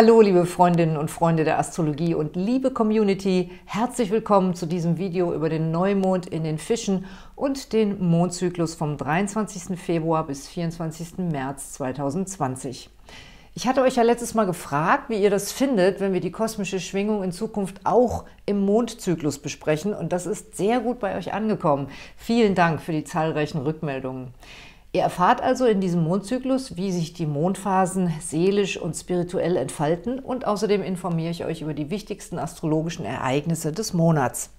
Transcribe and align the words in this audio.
Hallo 0.00 0.20
liebe 0.20 0.46
Freundinnen 0.46 0.96
und 0.96 1.10
Freunde 1.10 1.42
der 1.42 1.58
Astrologie 1.58 2.14
und 2.14 2.36
liebe 2.36 2.70
Community, 2.70 3.50
herzlich 3.64 4.12
willkommen 4.12 4.54
zu 4.54 4.66
diesem 4.66 4.96
Video 4.96 5.34
über 5.34 5.48
den 5.48 5.72
Neumond 5.72 6.26
in 6.26 6.44
den 6.44 6.58
Fischen 6.58 7.06
und 7.34 7.72
den 7.72 8.00
Mondzyklus 8.08 8.76
vom 8.76 8.96
23. 8.96 9.76
Februar 9.76 10.24
bis 10.24 10.46
24. 10.46 11.18
März 11.18 11.72
2020. 11.72 12.90
Ich 13.56 13.66
hatte 13.66 13.82
euch 13.82 13.96
ja 13.96 14.04
letztes 14.04 14.34
Mal 14.34 14.44
gefragt, 14.44 15.10
wie 15.10 15.20
ihr 15.20 15.30
das 15.30 15.50
findet, 15.50 15.98
wenn 15.98 16.12
wir 16.12 16.20
die 16.20 16.30
kosmische 16.30 16.78
Schwingung 16.78 17.24
in 17.24 17.32
Zukunft 17.32 17.80
auch 17.82 18.24
im 18.46 18.64
Mondzyklus 18.64 19.40
besprechen 19.40 19.94
und 19.94 20.12
das 20.12 20.26
ist 20.26 20.56
sehr 20.56 20.78
gut 20.78 21.00
bei 21.00 21.16
euch 21.18 21.32
angekommen. 21.32 21.88
Vielen 22.16 22.54
Dank 22.54 22.80
für 22.80 22.92
die 22.92 23.02
zahlreichen 23.02 23.62
Rückmeldungen. 23.62 24.28
Ihr 24.92 25.02
erfahrt 25.02 25.42
also 25.42 25.66
in 25.66 25.82
diesem 25.82 26.02
Mondzyklus, 26.02 26.76
wie 26.76 26.92
sich 26.92 27.12
die 27.12 27.26
Mondphasen 27.26 28.10
seelisch 28.20 28.78
und 28.78 28.96
spirituell 28.96 29.56
entfalten 29.56 30.18
und 30.18 30.46
außerdem 30.46 30.82
informiere 30.82 31.30
ich 31.30 31.44
euch 31.44 31.60
über 31.60 31.74
die 31.74 31.90
wichtigsten 31.90 32.38
astrologischen 32.38 33.04
Ereignisse 33.04 33.70
des 33.70 33.92
Monats. 33.92 34.50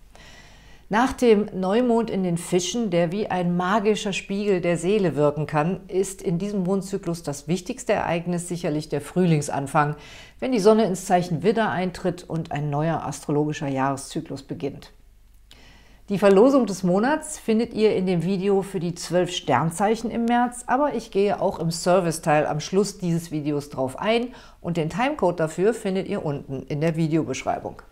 Nach 0.91 1.13
dem 1.13 1.47
Neumond 1.53 2.09
in 2.09 2.23
den 2.23 2.37
Fischen, 2.37 2.89
der 2.89 3.11
wie 3.11 3.27
ein 3.27 3.55
magischer 3.55 4.13
Spiegel 4.13 4.59
der 4.59 4.77
Seele 4.77 5.15
wirken 5.15 5.45
kann, 5.45 5.81
ist 5.87 6.21
in 6.21 6.39
diesem 6.39 6.63
Mondzyklus 6.63 7.21
das 7.21 7.47
wichtigste 7.47 7.93
Ereignis 7.93 8.47
sicherlich 8.47 8.89
der 8.89 9.01
Frühlingsanfang, 9.01 9.95
wenn 10.39 10.51
die 10.51 10.59
Sonne 10.59 10.85
ins 10.85 11.05
Zeichen 11.05 11.43
Widder 11.43 11.69
eintritt 11.69 12.23
und 12.27 12.51
ein 12.51 12.69
neuer 12.71 13.03
astrologischer 13.03 13.67
Jahreszyklus 13.67 14.43
beginnt. 14.43 14.91
Die 16.09 16.17
Verlosung 16.17 16.65
des 16.65 16.81
Monats 16.81 17.37
findet 17.37 17.71
ihr 17.75 17.95
in 17.95 18.07
dem 18.07 18.23
Video 18.23 18.63
für 18.63 18.79
die 18.79 18.95
zwölf 18.95 19.29
Sternzeichen 19.29 20.09
im 20.09 20.25
März, 20.25 20.63
aber 20.65 20.95
ich 20.95 21.11
gehe 21.11 21.39
auch 21.39 21.59
im 21.59 21.69
Serviceteil 21.69 22.47
am 22.47 22.59
Schluss 22.59 22.97
dieses 22.97 23.29
Videos 23.29 23.69
drauf 23.69 23.99
ein 23.99 24.29
und 24.59 24.77
den 24.77 24.89
Timecode 24.89 25.39
dafür 25.39 25.71
findet 25.75 26.07
ihr 26.07 26.25
unten 26.25 26.63
in 26.63 26.81
der 26.81 26.95
Videobeschreibung. 26.95 27.83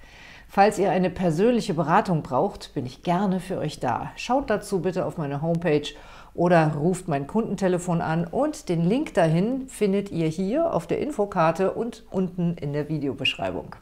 Falls 0.48 0.80
ihr 0.80 0.90
eine 0.90 1.12
persönliche 1.12 1.76
Beratung 1.76 2.24
braucht, 2.24 2.74
bin 2.74 2.88
ich 2.88 3.04
gerne 3.04 3.40
für 3.40 3.60
euch 3.60 3.80
da. 3.80 4.12
Schaut 4.16 4.50
dazu 4.50 4.82
bitte 4.82 5.06
auf 5.06 5.20
meine 5.20 5.44
Homepage 5.44 5.88
oder 6.34 6.74
ruft 6.74 7.08
mein 7.08 7.28
Kundentelefon 7.28 8.02
an 8.02 8.26
und 8.26 8.68
den 8.68 8.84
Link 8.84 9.14
dahin 9.14 9.68
findet 9.68 10.10
ihr 10.10 10.28
hier 10.28 10.74
auf 10.74 10.88
der 10.88 11.02
Infokarte 11.02 11.72
und 11.72 12.04
unten 12.10 12.56
in 12.56 12.74
der 12.74 12.90
Videobeschreibung. 12.90 13.76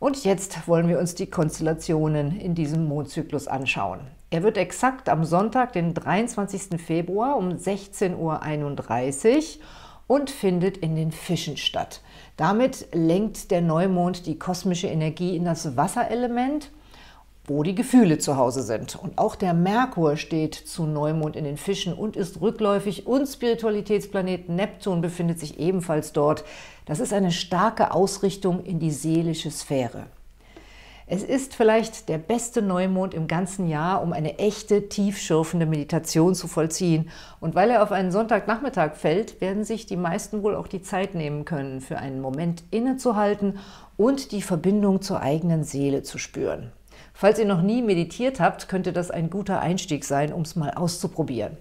Und 0.00 0.24
jetzt 0.24 0.68
wollen 0.68 0.88
wir 0.88 0.98
uns 0.98 1.16
die 1.16 1.28
Konstellationen 1.28 2.38
in 2.38 2.54
diesem 2.54 2.86
Mondzyklus 2.86 3.48
anschauen. 3.48 4.00
Er 4.30 4.42
wird 4.42 4.56
exakt 4.56 5.08
am 5.08 5.24
Sonntag, 5.24 5.72
den 5.72 5.94
23. 5.94 6.80
Februar 6.80 7.36
um 7.36 7.48
16.31 7.48 8.16
Uhr 8.16 9.64
und 10.06 10.30
findet 10.30 10.76
in 10.76 10.94
den 10.94 11.10
Fischen 11.10 11.56
statt. 11.56 12.00
Damit 12.36 12.88
lenkt 12.92 13.50
der 13.50 13.60
Neumond 13.60 14.26
die 14.26 14.38
kosmische 14.38 14.86
Energie 14.86 15.34
in 15.36 15.44
das 15.44 15.76
Wasserelement 15.76 16.70
wo 17.48 17.62
die 17.62 17.74
Gefühle 17.74 18.18
zu 18.18 18.36
Hause 18.36 18.62
sind. 18.62 18.96
Und 18.96 19.18
auch 19.18 19.34
der 19.34 19.54
Merkur 19.54 20.16
steht 20.16 20.54
zu 20.54 20.84
Neumond 20.84 21.34
in 21.34 21.44
den 21.44 21.56
Fischen 21.56 21.92
und 21.92 22.16
ist 22.16 22.40
rückläufig 22.40 23.06
und 23.06 23.26
Spiritualitätsplanet 23.26 24.48
Neptun 24.48 25.00
befindet 25.00 25.40
sich 25.40 25.58
ebenfalls 25.58 26.12
dort. 26.12 26.44
Das 26.84 27.00
ist 27.00 27.12
eine 27.12 27.32
starke 27.32 27.92
Ausrichtung 27.92 28.64
in 28.64 28.78
die 28.78 28.90
seelische 28.90 29.50
Sphäre. 29.50 30.06
Es 31.10 31.22
ist 31.22 31.54
vielleicht 31.54 32.10
der 32.10 32.18
beste 32.18 32.60
Neumond 32.60 33.14
im 33.14 33.28
ganzen 33.28 33.66
Jahr, 33.66 34.02
um 34.02 34.12
eine 34.12 34.38
echte, 34.38 34.90
tiefschürfende 34.90 35.64
Meditation 35.64 36.34
zu 36.34 36.48
vollziehen. 36.48 37.08
Und 37.40 37.54
weil 37.54 37.70
er 37.70 37.82
auf 37.82 37.92
einen 37.92 38.12
Sonntagnachmittag 38.12 38.94
fällt, 38.94 39.40
werden 39.40 39.64
sich 39.64 39.86
die 39.86 39.96
meisten 39.96 40.42
wohl 40.42 40.54
auch 40.54 40.66
die 40.66 40.82
Zeit 40.82 41.14
nehmen 41.14 41.46
können, 41.46 41.80
für 41.80 41.96
einen 41.96 42.20
Moment 42.20 42.62
innezuhalten 42.70 43.58
und 43.96 44.32
die 44.32 44.42
Verbindung 44.42 45.00
zur 45.00 45.22
eigenen 45.22 45.64
Seele 45.64 46.02
zu 46.02 46.18
spüren. 46.18 46.72
Falls 47.20 47.40
ihr 47.40 47.46
noch 47.46 47.62
nie 47.62 47.82
meditiert 47.82 48.38
habt, 48.38 48.68
könnte 48.68 48.92
das 48.92 49.10
ein 49.10 49.28
guter 49.28 49.58
Einstieg 49.58 50.04
sein, 50.04 50.32
um 50.32 50.42
es 50.42 50.54
mal 50.54 50.70
auszuprobieren. 50.70 51.56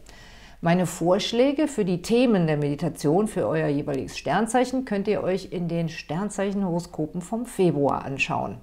Meine 0.61 0.85
Vorschläge 0.85 1.67
für 1.67 1.83
die 1.83 2.03
Themen 2.03 2.45
der 2.45 2.57
Meditation 2.57 3.27
für 3.27 3.47
euer 3.47 3.67
jeweiliges 3.67 4.19
Sternzeichen 4.19 4.85
könnt 4.85 5.07
ihr 5.07 5.23
euch 5.23 5.51
in 5.51 5.67
den 5.67 5.89
Sternzeichenhoroskopen 5.89 7.21
vom 7.21 7.47
Februar 7.47 8.05
anschauen. 8.05 8.57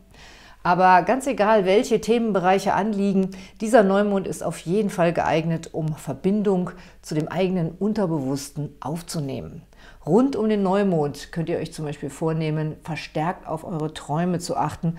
Aber 0.63 1.03
ganz 1.03 1.27
egal, 1.27 1.65
welche 1.65 2.01
Themenbereiche 2.01 2.75
anliegen, 2.75 3.33
dieser 3.61 3.83
Neumond 3.83 4.29
ist 4.29 4.45
auf 4.45 4.59
jeden 4.61 4.89
Fall 4.89 5.13
geeignet, 5.13 5.71
um 5.73 5.97
Verbindung 5.97 6.71
zu 7.03 7.17
dem 7.17 7.27
eigenen 7.27 7.73
Unterbewussten 7.73 8.71
aufzunehmen. 8.79 9.63
Rund 10.07 10.37
um 10.37 10.49
den 10.49 10.63
Neumond 10.63 11.33
könnt 11.33 11.49
ihr 11.49 11.59
euch 11.59 11.73
zum 11.73 11.87
Beispiel 11.87 12.09
vornehmen, 12.09 12.77
verstärkt 12.85 13.49
auf 13.49 13.65
eure 13.65 13.93
Träume 13.93 14.39
zu 14.39 14.57
achten 14.57 14.97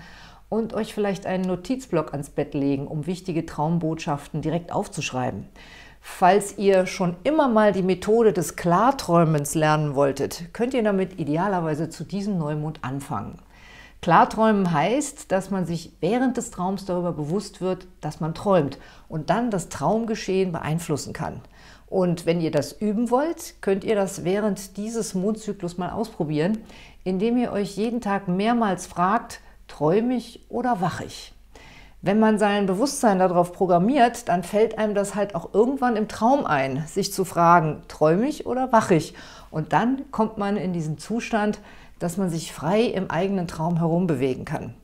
und 0.48 0.74
euch 0.74 0.94
vielleicht 0.94 1.26
einen 1.26 1.44
Notizblock 1.44 2.12
ans 2.12 2.30
Bett 2.30 2.54
legen, 2.54 2.86
um 2.86 3.06
wichtige 3.06 3.46
Traumbotschaften 3.46 4.42
direkt 4.42 4.72
aufzuschreiben. 4.72 5.46
Falls 6.00 6.56
ihr 6.56 6.86
schon 6.86 7.16
immer 7.24 7.48
mal 7.48 7.72
die 7.72 7.82
Methode 7.82 8.32
des 8.32 8.54
Klarträumens 8.54 9.54
lernen 9.56 9.96
wolltet, 9.96 10.52
könnt 10.52 10.72
ihr 10.72 10.84
damit 10.84 11.18
idealerweise 11.18 11.90
zu 11.90 12.04
diesem 12.04 12.38
Neumond 12.38 12.78
anfangen. 12.82 13.38
Klarträumen 14.02 14.70
heißt, 14.70 15.32
dass 15.32 15.50
man 15.50 15.66
sich 15.66 15.92
während 16.00 16.36
des 16.36 16.52
Traums 16.52 16.84
darüber 16.84 17.12
bewusst 17.12 17.60
wird, 17.60 17.88
dass 18.00 18.20
man 18.20 18.34
träumt 18.34 18.78
und 19.08 19.30
dann 19.30 19.50
das 19.50 19.68
Traumgeschehen 19.68 20.52
beeinflussen 20.52 21.12
kann. 21.12 21.40
Und 21.88 22.24
wenn 22.24 22.40
ihr 22.40 22.52
das 22.52 22.72
üben 22.72 23.10
wollt, 23.10 23.54
könnt 23.60 23.82
ihr 23.82 23.96
das 23.96 24.24
während 24.24 24.76
dieses 24.76 25.14
Mondzyklus 25.14 25.76
mal 25.76 25.90
ausprobieren, 25.90 26.58
indem 27.02 27.36
ihr 27.36 27.50
euch 27.52 27.76
jeden 27.76 28.00
Tag 28.00 28.28
mehrmals 28.28 28.86
fragt, 28.86 29.40
träumig 29.68 30.46
oder 30.48 30.80
wachig. 30.80 31.32
Wenn 32.02 32.20
man 32.20 32.38
sein 32.38 32.66
Bewusstsein 32.66 33.18
darauf 33.18 33.52
programmiert, 33.52 34.28
dann 34.28 34.44
fällt 34.44 34.78
einem 34.78 34.94
das 34.94 35.14
halt 35.14 35.34
auch 35.34 35.54
irgendwann 35.54 35.96
im 35.96 36.08
Traum 36.08 36.46
ein, 36.46 36.84
sich 36.86 37.12
zu 37.12 37.24
fragen, 37.24 37.82
träumig 37.88 38.46
oder 38.46 38.70
wachig. 38.70 39.14
Und 39.50 39.72
dann 39.72 40.02
kommt 40.10 40.38
man 40.38 40.56
in 40.56 40.72
diesen 40.72 40.98
Zustand, 40.98 41.58
dass 41.98 42.16
man 42.16 42.30
sich 42.30 42.52
frei 42.52 42.82
im 42.82 43.10
eigenen 43.10 43.48
Traum 43.48 43.78
herumbewegen 43.78 44.44
kann. 44.44 44.74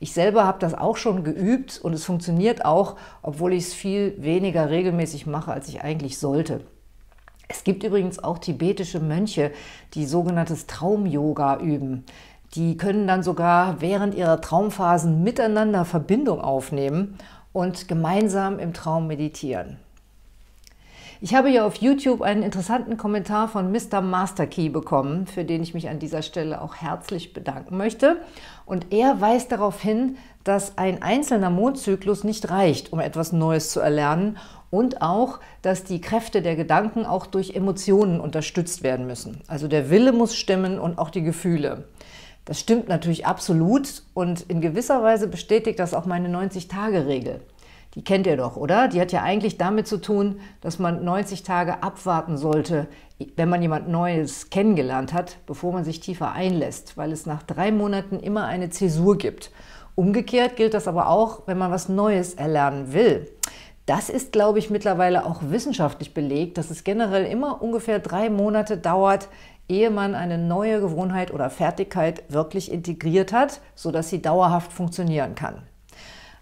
Ich 0.00 0.12
selber 0.12 0.44
habe 0.44 0.60
das 0.60 0.74
auch 0.74 0.96
schon 0.96 1.24
geübt 1.24 1.80
und 1.82 1.92
es 1.92 2.04
funktioniert 2.04 2.64
auch, 2.64 2.96
obwohl 3.22 3.52
ich 3.52 3.64
es 3.64 3.74
viel 3.74 4.14
weniger 4.18 4.70
regelmäßig 4.70 5.26
mache, 5.26 5.52
als 5.52 5.68
ich 5.68 5.82
eigentlich 5.82 6.18
sollte. 6.18 6.60
Es 7.48 7.64
gibt 7.64 7.82
übrigens 7.82 8.22
auch 8.22 8.38
tibetische 8.38 9.00
Mönche, 9.00 9.50
die 9.94 10.06
sogenanntes 10.06 10.66
Traum-Yoga 10.66 11.58
üben. 11.58 12.04
Die 12.54 12.76
können 12.76 13.06
dann 13.06 13.22
sogar 13.22 13.80
während 13.80 14.14
ihrer 14.14 14.40
Traumphasen 14.40 15.22
miteinander 15.22 15.84
Verbindung 15.84 16.40
aufnehmen 16.40 17.18
und 17.52 17.88
gemeinsam 17.88 18.58
im 18.58 18.72
Traum 18.72 19.06
meditieren. 19.06 19.78
Ich 21.20 21.34
habe 21.34 21.48
hier 21.48 21.66
auf 21.66 21.74
YouTube 21.74 22.22
einen 22.22 22.44
interessanten 22.44 22.96
Kommentar 22.96 23.48
von 23.48 23.72
Mr. 23.72 24.00
Masterkey 24.00 24.68
bekommen, 24.68 25.26
für 25.26 25.44
den 25.44 25.64
ich 25.64 25.74
mich 25.74 25.88
an 25.88 25.98
dieser 25.98 26.22
Stelle 26.22 26.62
auch 26.62 26.76
herzlich 26.76 27.32
bedanken 27.32 27.76
möchte. 27.76 28.18
Und 28.66 28.92
er 28.92 29.20
weist 29.20 29.50
darauf 29.50 29.82
hin, 29.82 30.16
dass 30.44 30.78
ein 30.78 31.02
einzelner 31.02 31.50
Mondzyklus 31.50 32.22
nicht 32.22 32.50
reicht, 32.50 32.92
um 32.92 33.00
etwas 33.00 33.32
Neues 33.32 33.72
zu 33.72 33.80
erlernen 33.80 34.38
und 34.70 35.02
auch, 35.02 35.40
dass 35.62 35.82
die 35.82 36.00
Kräfte 36.00 36.40
der 36.40 36.54
Gedanken 36.54 37.04
auch 37.04 37.26
durch 37.26 37.56
Emotionen 37.56 38.20
unterstützt 38.20 38.84
werden 38.84 39.08
müssen. 39.08 39.40
Also 39.48 39.66
der 39.66 39.90
Wille 39.90 40.12
muss 40.12 40.36
stimmen 40.36 40.78
und 40.78 40.98
auch 40.98 41.10
die 41.10 41.22
Gefühle. 41.22 41.84
Das 42.48 42.58
stimmt 42.58 42.88
natürlich 42.88 43.26
absolut 43.26 44.04
und 44.14 44.40
in 44.40 44.62
gewisser 44.62 45.02
Weise 45.02 45.28
bestätigt 45.28 45.78
das 45.78 45.92
auch 45.92 46.06
meine 46.06 46.30
90-Tage-Regel. 46.34 47.42
Die 47.94 48.02
kennt 48.02 48.26
ihr 48.26 48.38
doch, 48.38 48.56
oder? 48.56 48.88
Die 48.88 49.02
hat 49.02 49.12
ja 49.12 49.22
eigentlich 49.22 49.58
damit 49.58 49.86
zu 49.86 49.98
tun, 49.98 50.40
dass 50.62 50.78
man 50.78 51.04
90 51.04 51.42
Tage 51.42 51.82
abwarten 51.82 52.38
sollte, 52.38 52.86
wenn 53.36 53.50
man 53.50 53.60
jemand 53.60 53.90
Neues 53.90 54.48
kennengelernt 54.48 55.12
hat, 55.12 55.36
bevor 55.44 55.74
man 55.74 55.84
sich 55.84 56.00
tiefer 56.00 56.32
einlässt, 56.32 56.96
weil 56.96 57.12
es 57.12 57.26
nach 57.26 57.42
drei 57.42 57.70
Monaten 57.70 58.18
immer 58.18 58.46
eine 58.46 58.70
Zäsur 58.70 59.18
gibt. 59.18 59.50
Umgekehrt 59.94 60.56
gilt 60.56 60.72
das 60.72 60.88
aber 60.88 61.10
auch, 61.10 61.42
wenn 61.44 61.58
man 61.58 61.70
was 61.70 61.90
Neues 61.90 62.32
erlernen 62.32 62.94
will. 62.94 63.30
Das 63.84 64.08
ist, 64.08 64.32
glaube 64.32 64.58
ich, 64.58 64.70
mittlerweile 64.70 65.26
auch 65.26 65.40
wissenschaftlich 65.42 66.14
belegt, 66.14 66.56
dass 66.56 66.70
es 66.70 66.82
generell 66.82 67.26
immer 67.26 67.60
ungefähr 67.60 67.98
drei 67.98 68.30
Monate 68.30 68.78
dauert, 68.78 69.28
ehe 69.68 69.90
man 69.90 70.14
eine 70.14 70.38
neue 70.38 70.80
Gewohnheit 70.80 71.32
oder 71.32 71.50
Fertigkeit 71.50 72.24
wirklich 72.28 72.72
integriert 72.72 73.32
hat, 73.32 73.60
sodass 73.74 74.10
sie 74.10 74.22
dauerhaft 74.22 74.72
funktionieren 74.72 75.34
kann. 75.34 75.62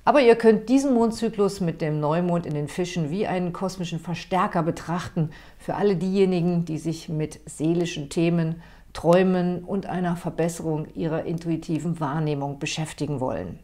Aber 0.05 0.21
ihr 0.21 0.37
könnt 0.37 0.69
diesen 0.69 0.95
Mondzyklus 0.95 1.61
mit 1.61 1.81
dem 1.81 1.99
Neumond 1.99 2.47
in 2.47 2.55
den 2.55 2.69
Fischen 2.69 3.11
wie 3.11 3.27
einen 3.27 3.53
kosmischen 3.53 3.99
Verstärker 3.99 4.63
betrachten 4.63 5.31
für 5.59 5.75
alle 5.75 5.97
diejenigen, 5.97 6.65
die 6.65 6.79
sich 6.79 7.09
mit 7.09 7.41
seelischen 7.45 8.09
Themen, 8.09 8.63
Träumen 8.93 9.65
und 9.65 9.87
einer 9.87 10.15
Verbesserung 10.15 10.87
ihrer 10.95 11.25
intuitiven 11.25 11.99
Wahrnehmung 11.99 12.61
beschäftigen 12.61 13.19
wollen. 13.19 13.59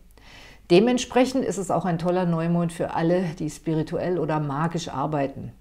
Dementsprechend 0.71 1.45
ist 1.45 1.59
es 1.59 1.71
auch 1.71 1.85
ein 1.85 1.99
toller 1.99 2.27
Neumond 2.27 2.73
für 2.73 2.95
alle, 2.95 3.23
die 3.39 3.49
spirituell 3.49 4.19
oder 4.19 4.41
magisch 4.41 4.89
arbeiten. 4.89 5.53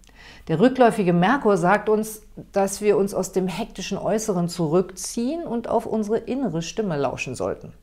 Der 0.48 0.60
rückläufige 0.60 1.14
Merkur 1.14 1.58
sagt 1.58 1.88
uns, 1.88 2.24
dass 2.52 2.82
wir 2.82 2.98
uns 2.98 3.14
aus 3.14 3.32
dem 3.32 3.48
hektischen 3.48 3.98
Äußeren 3.98 4.50
zurückziehen 4.50 5.44
und 5.44 5.70
auf 5.70 5.86
unsere 5.86 6.18
innere 6.18 6.62
Stimme 6.62 6.98
lauschen 6.98 7.36
sollten. 7.36 7.74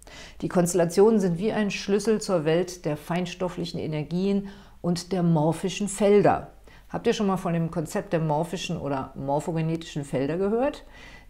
Die 0.42 0.48
Konstellationen 0.48 1.20
sind 1.20 1.38
wie 1.38 1.52
ein 1.52 1.70
Schlüssel 1.70 2.20
zur 2.20 2.44
Welt 2.44 2.84
der 2.84 2.96
feinstofflichen 2.96 3.78
Energien 3.78 4.48
und 4.80 5.12
der 5.12 5.22
morphischen 5.22 5.88
Felder. 5.88 6.50
Habt 6.90 7.06
ihr 7.06 7.12
schon 7.12 7.26
mal 7.26 7.36
von 7.36 7.52
dem 7.52 7.70
Konzept 7.70 8.12
der 8.14 8.20
morphischen 8.20 8.78
oder 8.78 9.12
morphogenetischen 9.14 10.04
Felder 10.04 10.38
gehört? 10.38 10.84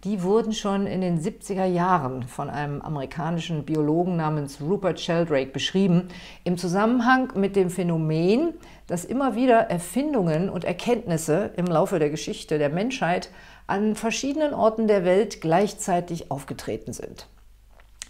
Die 0.04 0.22
wurden 0.22 0.52
schon 0.52 0.86
in 0.86 1.00
den 1.00 1.20
70er 1.20 1.64
Jahren 1.64 2.22
von 2.22 2.48
einem 2.48 2.80
amerikanischen 2.82 3.64
Biologen 3.64 4.14
namens 4.14 4.60
Rupert 4.60 5.00
Sheldrake 5.00 5.50
beschrieben, 5.50 6.06
im 6.44 6.56
Zusammenhang 6.56 7.32
mit 7.34 7.56
dem 7.56 7.68
Phänomen, 7.68 8.54
dass 8.88 9.04
immer 9.04 9.36
wieder 9.36 9.70
Erfindungen 9.70 10.50
und 10.50 10.64
Erkenntnisse 10.64 11.50
im 11.56 11.66
Laufe 11.66 12.00
der 12.00 12.10
Geschichte 12.10 12.58
der 12.58 12.70
Menschheit 12.70 13.30
an 13.68 13.94
verschiedenen 13.94 14.54
Orten 14.54 14.88
der 14.88 15.04
Welt 15.04 15.40
gleichzeitig 15.40 16.30
aufgetreten 16.30 16.92
sind. 16.92 17.28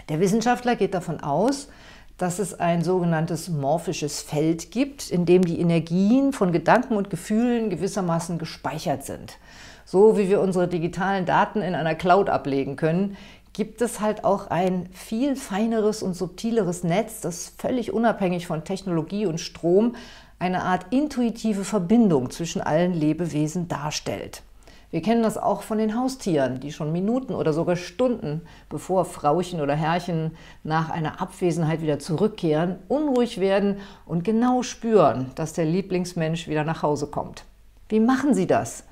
Der 0.09 0.21
Wissenschaftler 0.21 0.77
geht 0.77 0.95
davon 0.95 1.21
aus, 1.21 1.69
dass 2.17 2.39
es 2.39 2.59
ein 2.59 2.83
sogenanntes 2.83 3.49
morphisches 3.49 4.23
Feld 4.23 4.71
gibt, 4.71 5.11
in 5.11 5.27
dem 5.27 5.45
die 5.45 5.61
Energien 5.61 6.33
von 6.33 6.53
Gedanken 6.53 6.97
und 6.97 7.11
Gefühlen 7.11 7.71
gewissermaßen 7.71 8.39
gespeichert 8.39 9.05
sind. 9.05 9.37
So 9.85 10.17
wie 10.17 10.29
wir 10.29 10.41
unsere 10.41 10.69
digitalen 10.69 11.27
Daten 11.27 11.61
in 11.61 11.75
einer 11.75 11.95
Cloud 11.95 12.29
ablegen 12.29 12.77
können, 12.77 13.17
gibt 13.53 13.83
es 13.83 14.01
halt 14.01 14.25
auch 14.25 14.51
ein 14.51 14.89
viel 14.93 15.35
feineres 15.35 16.03
und 16.03 16.15
subtileres 16.15 16.85
Netz, 16.85 17.21
das 17.21 17.53
völlig 17.57 17.93
unabhängig 17.93 18.47
von 18.47 18.65
Technologie 18.65 19.27
und 19.27 19.41
Strom 19.41 19.97
eine 20.39 20.63
Art 20.63 20.87
intuitive 20.91 21.65
Verbindung 21.65 22.31
zwischen 22.31 22.61
allen 22.61 22.95
Lebewesen 22.95 23.69
darstellt. 23.69 24.43
Wir 24.91 25.03
kennen 25.03 25.23
das 25.23 25.37
auch 25.37 25.63
von 25.63 25.77
den 25.77 25.95
Haustieren, 25.95 26.61
die 26.61 26.73
schon 26.73 26.93
Minuten 26.93 27.35
oder 27.35 27.53
sogar 27.53 27.77
Stunden, 27.77 28.41
bevor 28.71 29.05
Frauchen 29.05 29.61
oder 29.61 29.75
Herrchen 29.75 30.35
nach 30.65 30.89
einer 30.89 31.21
Abwesenheit 31.21 31.83
wieder 31.83 31.99
zurückkehren, 31.99 32.77
unruhig 32.89 33.39
werden 33.39 33.81
und 34.07 34.25
genau 34.25 34.63
spüren, 34.63 35.31
dass 35.35 35.53
der 35.53 35.67
Lieblingsmensch 35.67 36.49
wieder 36.49 36.65
nach 36.65 36.83
Hause 36.83 37.09
kommt. 37.09 37.45
Wie 37.91 38.01
machen 38.01 38.33
sie 38.33 38.47
das? 38.47 38.85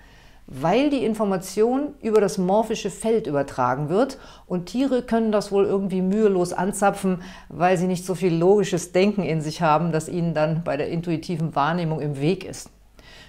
Weil 0.49 0.91
die 0.91 1.05
Information 1.05 1.95
über 2.01 2.21
das 2.21 2.39
morphische 2.39 2.91
Feld 2.91 3.27
übertragen 3.27 3.89
wird 3.89 4.19
und 4.47 4.67
Tiere 4.67 5.03
können 5.03 5.33
das 5.33 5.51
wohl 5.51 5.65
irgendwie 5.65 6.03
mühelos 6.03 6.53
anzapfen, 6.53 7.23
weil 7.49 7.77
sie 7.77 7.89
nicht 7.89 8.07
so 8.07 8.15
viel 8.15 8.33
logisches 8.33 8.93
Denken 8.93 9.23
in 9.23 9.41
sich 9.41 9.61
haben, 9.61 9.91
das 9.91 10.09
ihnen 10.09 10.35
dann 10.35 10.63
bei 10.63 10.77
der 10.77 10.89
intuitiven 10.89 11.57
Wahrnehmung 11.57 12.01
im 12.01 12.21
Weg 12.21 12.45
ist. 12.45 12.71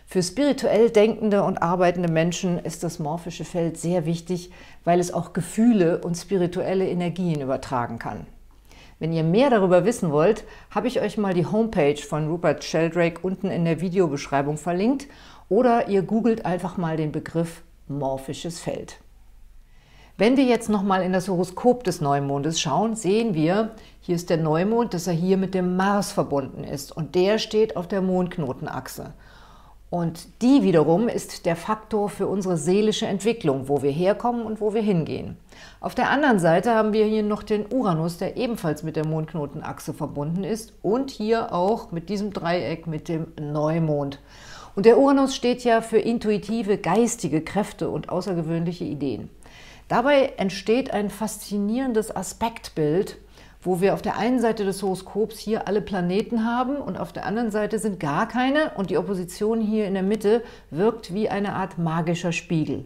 Für 0.05 0.21
spirituell 0.21 0.91
denkende 0.91 1.43
und 1.43 1.57
arbeitende 1.57 2.09
Menschen 2.09 2.59
ist 2.59 2.83
das 2.83 2.99
morphische 2.99 3.45
Feld 3.45 3.77
sehr 3.77 4.05
wichtig, 4.05 4.51
weil 4.85 4.99
es 4.99 5.11
auch 5.13 5.33
Gefühle 5.33 5.99
und 5.99 6.15
spirituelle 6.15 6.87
Energien 6.87 7.41
übertragen 7.41 7.97
kann. 7.97 8.27
Wenn 8.99 9.11
ihr 9.11 9.23
mehr 9.23 9.49
darüber 9.49 9.85
wissen 9.85 10.11
wollt, 10.11 10.43
habe 10.71 10.87
ich 10.87 11.01
euch 11.01 11.17
mal 11.17 11.33
die 11.33 11.45
Homepage 11.45 11.97
von 11.97 12.29
Rupert 12.29 12.63
Sheldrake 12.63 13.19
unten 13.21 13.51
in 13.51 13.65
der 13.65 13.81
Videobeschreibung 13.81 14.57
verlinkt 14.57 15.07
oder 15.49 15.87
ihr 15.87 16.01
googelt 16.01 16.45
einfach 16.45 16.77
mal 16.77 16.97
den 16.97 17.11
Begriff 17.11 17.63
morphisches 17.87 18.59
Feld. 18.59 18.99
Wenn 20.19 20.35
wir 20.35 20.45
jetzt 20.45 20.67
nochmal 20.67 21.03
in 21.03 21.13
das 21.13 21.27
Horoskop 21.27 21.83
des 21.83 22.01
Neumondes 22.01 22.59
schauen, 22.59 22.95
sehen 22.95 23.35
wir, 23.35 23.75
hier 24.01 24.15
ist 24.15 24.31
der 24.31 24.37
Neumond, 24.37 24.95
dass 24.95 25.05
er 25.05 25.13
hier 25.13 25.37
mit 25.37 25.53
dem 25.53 25.75
Mars 25.75 26.11
verbunden 26.11 26.63
ist 26.63 26.91
und 26.91 27.13
der 27.13 27.37
steht 27.37 27.77
auf 27.77 27.87
der 27.87 28.01
Mondknotenachse. 28.01 29.13
Und 29.89 30.41
die 30.41 30.63
wiederum 30.63 31.07
ist 31.07 31.45
der 31.45 31.55
Faktor 31.55 32.09
für 32.09 32.27
unsere 32.27 32.57
seelische 32.57 33.07
Entwicklung, 33.07 33.69
wo 33.69 33.83
wir 33.83 33.91
herkommen 33.91 34.45
und 34.45 34.59
wo 34.59 34.73
wir 34.73 34.81
hingehen. 34.81 35.37
Auf 35.79 35.95
der 35.95 36.09
anderen 36.09 36.39
Seite 36.39 36.73
haben 36.73 36.91
wir 36.91 37.05
hier 37.05 37.23
noch 37.23 37.41
den 37.41 37.65
Uranus, 37.71 38.17
der 38.17 38.35
ebenfalls 38.35 38.83
mit 38.83 38.97
der 38.97 39.07
Mondknotenachse 39.07 39.93
verbunden 39.93 40.43
ist 40.43 40.73
und 40.81 41.11
hier 41.11 41.53
auch 41.53 41.91
mit 41.91 42.09
diesem 42.09 42.33
Dreieck 42.33 42.85
mit 42.87 43.07
dem 43.07 43.27
Neumond. 43.39 44.19
Und 44.77 44.85
der 44.85 44.99
Uranus 44.99 45.35
steht 45.35 45.63
ja 45.63 45.81
für 45.81 45.97
intuitive, 45.97 46.77
geistige 46.77 47.41
Kräfte 47.41 47.89
und 47.89 48.09
außergewöhnliche 48.09 48.83
Ideen. 48.83 49.31
Dabei 49.87 50.33
entsteht 50.37 50.91
ein 50.91 51.09
faszinierendes 51.09 52.15
Aspektbild, 52.15 53.17
wo 53.63 53.81
wir 53.81 53.95
auf 53.95 54.03
der 54.03 54.17
einen 54.17 54.39
Seite 54.39 54.65
des 54.65 54.83
Horoskops 54.83 55.39
hier 55.39 55.67
alle 55.67 55.81
Planeten 55.81 56.45
haben 56.45 56.75
und 56.75 56.99
auf 56.99 57.11
der 57.11 57.25
anderen 57.25 57.49
Seite 57.49 57.79
sind 57.79 57.99
gar 57.99 58.27
keine 58.27 58.73
und 58.75 58.91
die 58.91 58.99
Opposition 58.99 59.61
hier 59.61 59.87
in 59.87 59.95
der 59.95 60.03
Mitte 60.03 60.43
wirkt 60.69 61.11
wie 61.11 61.27
eine 61.27 61.55
Art 61.55 61.79
magischer 61.79 62.31
Spiegel. 62.31 62.85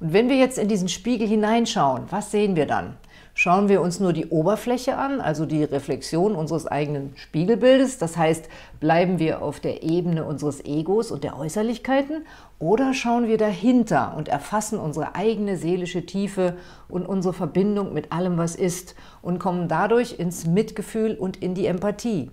Und 0.00 0.12
wenn 0.12 0.28
wir 0.28 0.36
jetzt 0.36 0.58
in 0.58 0.66
diesen 0.66 0.88
Spiegel 0.88 1.28
hineinschauen, 1.28 2.06
was 2.10 2.32
sehen 2.32 2.56
wir 2.56 2.66
dann? 2.66 2.96
Schauen 3.42 3.70
wir 3.70 3.80
uns 3.80 4.00
nur 4.00 4.12
die 4.12 4.26
Oberfläche 4.26 4.98
an, 4.98 5.22
also 5.22 5.46
die 5.46 5.64
Reflexion 5.64 6.34
unseres 6.34 6.66
eigenen 6.66 7.14
Spiegelbildes, 7.16 7.96
das 7.96 8.18
heißt, 8.18 8.50
bleiben 8.80 9.18
wir 9.18 9.40
auf 9.40 9.60
der 9.60 9.82
Ebene 9.82 10.26
unseres 10.26 10.62
Egos 10.62 11.10
und 11.10 11.24
der 11.24 11.38
Äußerlichkeiten, 11.38 12.26
oder 12.58 12.92
schauen 12.92 13.28
wir 13.28 13.38
dahinter 13.38 14.12
und 14.14 14.28
erfassen 14.28 14.78
unsere 14.78 15.14
eigene 15.14 15.56
seelische 15.56 16.04
Tiefe 16.04 16.58
und 16.90 17.06
unsere 17.06 17.32
Verbindung 17.32 17.94
mit 17.94 18.12
allem, 18.12 18.36
was 18.36 18.56
ist, 18.56 18.94
und 19.22 19.38
kommen 19.38 19.68
dadurch 19.68 20.18
ins 20.18 20.46
Mitgefühl 20.46 21.14
und 21.14 21.38
in 21.38 21.54
die 21.54 21.64
Empathie. 21.64 22.30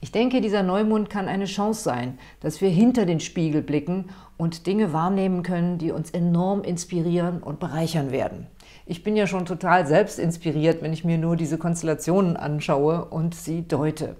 Ich 0.00 0.12
denke, 0.12 0.40
dieser 0.40 0.62
Neumond 0.62 1.10
kann 1.10 1.28
eine 1.28 1.44
Chance 1.44 1.82
sein, 1.82 2.18
dass 2.40 2.62
wir 2.62 2.70
hinter 2.70 3.04
den 3.04 3.20
Spiegel 3.20 3.60
blicken 3.60 4.06
und 4.38 4.66
Dinge 4.66 4.94
wahrnehmen 4.94 5.42
können, 5.42 5.76
die 5.76 5.90
uns 5.90 6.10
enorm 6.10 6.62
inspirieren 6.62 7.42
und 7.42 7.60
bereichern 7.60 8.12
werden. 8.12 8.46
Ich 8.90 9.02
bin 9.02 9.16
ja 9.16 9.26
schon 9.26 9.44
total 9.44 9.86
selbst 9.86 10.18
inspiriert, 10.18 10.80
wenn 10.80 10.94
ich 10.94 11.04
mir 11.04 11.18
nur 11.18 11.36
diese 11.36 11.58
Konstellationen 11.58 12.38
anschaue 12.38 13.04
und 13.04 13.34
sie 13.34 13.68
deute. 13.68 14.16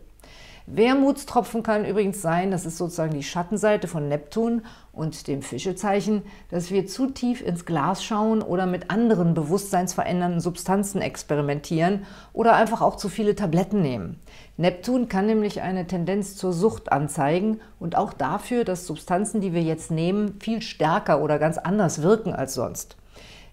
Wermutstropfen 0.66 1.62
kann 1.62 1.86
übrigens 1.86 2.20
sein, 2.20 2.50
das 2.50 2.66
ist 2.66 2.76
sozusagen 2.76 3.14
die 3.14 3.22
Schattenseite 3.22 3.88
von 3.88 4.08
Neptun 4.08 4.60
und 4.92 5.26
dem 5.26 5.40
Fischezeichen, 5.40 6.22
dass 6.50 6.70
wir 6.70 6.86
zu 6.86 7.06
tief 7.06 7.40
ins 7.40 7.64
Glas 7.64 8.04
schauen 8.04 8.42
oder 8.42 8.66
mit 8.66 8.90
anderen 8.90 9.32
bewusstseinsverändernden 9.32 10.40
Substanzen 10.40 11.00
experimentieren 11.00 12.04
oder 12.34 12.54
einfach 12.54 12.82
auch 12.82 12.96
zu 12.96 13.08
viele 13.08 13.34
Tabletten 13.34 13.80
nehmen. 13.80 14.20
Neptun 14.58 15.08
kann 15.08 15.24
nämlich 15.24 15.62
eine 15.62 15.86
Tendenz 15.86 16.36
zur 16.36 16.52
Sucht 16.52 16.92
anzeigen 16.92 17.62
und 17.80 17.96
auch 17.96 18.12
dafür, 18.12 18.64
dass 18.64 18.86
Substanzen, 18.86 19.40
die 19.40 19.54
wir 19.54 19.62
jetzt 19.62 19.90
nehmen, 19.90 20.38
viel 20.40 20.60
stärker 20.60 21.22
oder 21.22 21.38
ganz 21.38 21.56
anders 21.56 22.02
wirken 22.02 22.34
als 22.34 22.52
sonst. 22.52 22.97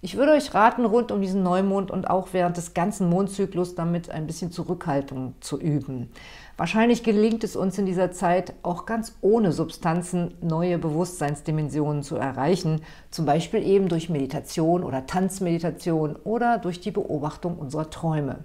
Ich 0.06 0.18
würde 0.18 0.34
euch 0.34 0.54
raten, 0.54 0.86
rund 0.86 1.12
um 1.12 1.20
diesen 1.20 1.42
Neumond 1.42 1.90
und 1.90 2.08
auch 2.12 2.28
während 2.32 2.58
des 2.58 2.76
ganzen 2.76 3.10
Mondzyklus 3.10 3.74
damit 3.74 4.12
ein 4.12 4.28
bisschen 4.28 4.52
Zurückhaltung 4.52 5.34
zu 5.40 5.60
üben. 5.60 6.12
Wahrscheinlich 6.58 7.02
gelingt 7.02 7.44
es 7.44 7.56
uns 7.56 7.80
in 7.80 7.88
dieser 7.88 8.12
Zeit 8.12 8.54
auch 8.62 8.86
ganz 8.86 9.18
ohne 9.22 9.52
Substanzen 9.52 10.36
neue 10.42 10.78
Bewusstseinsdimensionen 10.78 12.04
zu 12.04 12.18
erreichen, 12.18 12.82
zum 13.10 13.26
Beispiel 13.26 13.64
eben 13.66 13.88
durch 13.88 14.12
Meditation 14.12 14.84
oder 14.84 15.08
Tanzmeditation 15.08 16.18
oder 16.24 16.60
durch 16.60 16.80
die 16.80 16.92
Beobachtung 16.92 17.58
unserer 17.58 17.90
Träume. 17.90 18.44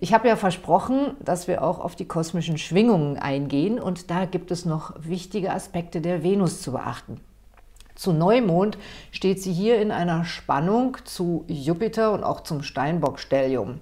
Ich 0.00 0.14
habe 0.14 0.26
ja 0.26 0.36
versprochen, 0.36 1.18
dass 1.22 1.48
wir 1.48 1.62
auch 1.62 1.80
auf 1.80 1.96
die 1.96 2.08
kosmischen 2.08 2.56
Schwingungen 2.56 3.18
eingehen 3.18 3.78
und 3.78 4.10
da 4.10 4.24
gibt 4.24 4.50
es 4.50 4.64
noch 4.64 4.94
wichtige 4.98 5.52
Aspekte 5.52 6.00
der 6.00 6.22
Venus 6.22 6.62
zu 6.62 6.72
beachten. 6.72 7.20
Zu 8.02 8.12
Neumond 8.12 8.78
steht 9.12 9.40
sie 9.40 9.52
hier 9.52 9.80
in 9.80 9.92
einer 9.92 10.24
Spannung 10.24 10.96
zu 11.04 11.44
Jupiter 11.46 12.12
und 12.12 12.24
auch 12.24 12.40
zum 12.40 12.64
Steinbock-Stellium. 12.64 13.78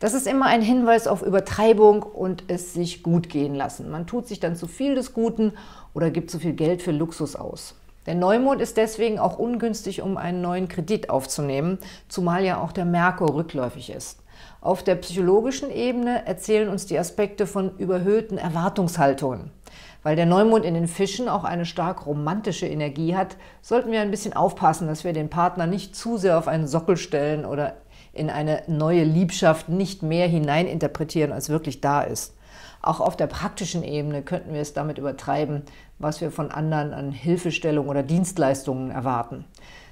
Das 0.00 0.12
ist 0.12 0.26
immer 0.26 0.46
ein 0.46 0.60
Hinweis 0.60 1.06
auf 1.06 1.22
Übertreibung 1.22 2.02
und 2.02 2.42
es 2.48 2.74
sich 2.74 3.04
gut 3.04 3.28
gehen 3.28 3.54
lassen. 3.54 3.88
Man 3.88 4.08
tut 4.08 4.26
sich 4.26 4.40
dann 4.40 4.56
zu 4.56 4.66
viel 4.66 4.96
des 4.96 5.14
Guten 5.14 5.52
oder 5.94 6.10
gibt 6.10 6.32
zu 6.32 6.40
viel 6.40 6.54
Geld 6.54 6.82
für 6.82 6.90
Luxus 6.90 7.36
aus. 7.36 7.76
Der 8.06 8.16
Neumond 8.16 8.60
ist 8.60 8.76
deswegen 8.76 9.20
auch 9.20 9.38
ungünstig, 9.38 10.02
um 10.02 10.16
einen 10.16 10.40
neuen 10.40 10.66
Kredit 10.66 11.08
aufzunehmen, 11.08 11.78
zumal 12.08 12.44
ja 12.44 12.60
auch 12.60 12.72
der 12.72 12.86
Merkur 12.86 13.36
rückläufig 13.36 13.90
ist. 13.90 14.18
Auf 14.60 14.82
der 14.82 14.96
psychologischen 14.96 15.70
Ebene 15.70 16.26
erzählen 16.26 16.68
uns 16.70 16.86
die 16.86 16.98
Aspekte 16.98 17.46
von 17.46 17.76
überhöhten 17.78 18.36
Erwartungshaltungen. 18.36 19.52
Weil 20.02 20.16
der 20.16 20.26
Neumond 20.26 20.64
in 20.64 20.74
den 20.74 20.88
Fischen 20.88 21.28
auch 21.28 21.44
eine 21.44 21.66
stark 21.66 22.06
romantische 22.06 22.66
Energie 22.66 23.14
hat, 23.14 23.36
sollten 23.60 23.92
wir 23.92 24.00
ein 24.00 24.10
bisschen 24.10 24.32
aufpassen, 24.32 24.88
dass 24.88 25.04
wir 25.04 25.12
den 25.12 25.28
Partner 25.28 25.66
nicht 25.66 25.94
zu 25.94 26.16
sehr 26.16 26.38
auf 26.38 26.48
einen 26.48 26.66
Sockel 26.66 26.96
stellen 26.96 27.44
oder 27.44 27.74
in 28.12 28.30
eine 28.30 28.62
neue 28.66 29.04
Liebschaft 29.04 29.68
nicht 29.68 30.02
mehr 30.02 30.26
hineininterpretieren, 30.26 31.32
als 31.32 31.48
wirklich 31.48 31.80
da 31.80 32.02
ist. 32.02 32.34
Auch 32.82 33.00
auf 33.00 33.16
der 33.16 33.26
praktischen 33.26 33.84
Ebene 33.84 34.22
könnten 34.22 34.54
wir 34.54 34.60
es 34.60 34.72
damit 34.72 34.96
übertreiben, 34.96 35.62
was 35.98 36.22
wir 36.22 36.30
von 36.30 36.50
anderen 36.50 36.94
an 36.94 37.12
Hilfestellung 37.12 37.88
oder 37.88 38.02
Dienstleistungen 38.02 38.90
erwarten. 38.90 39.44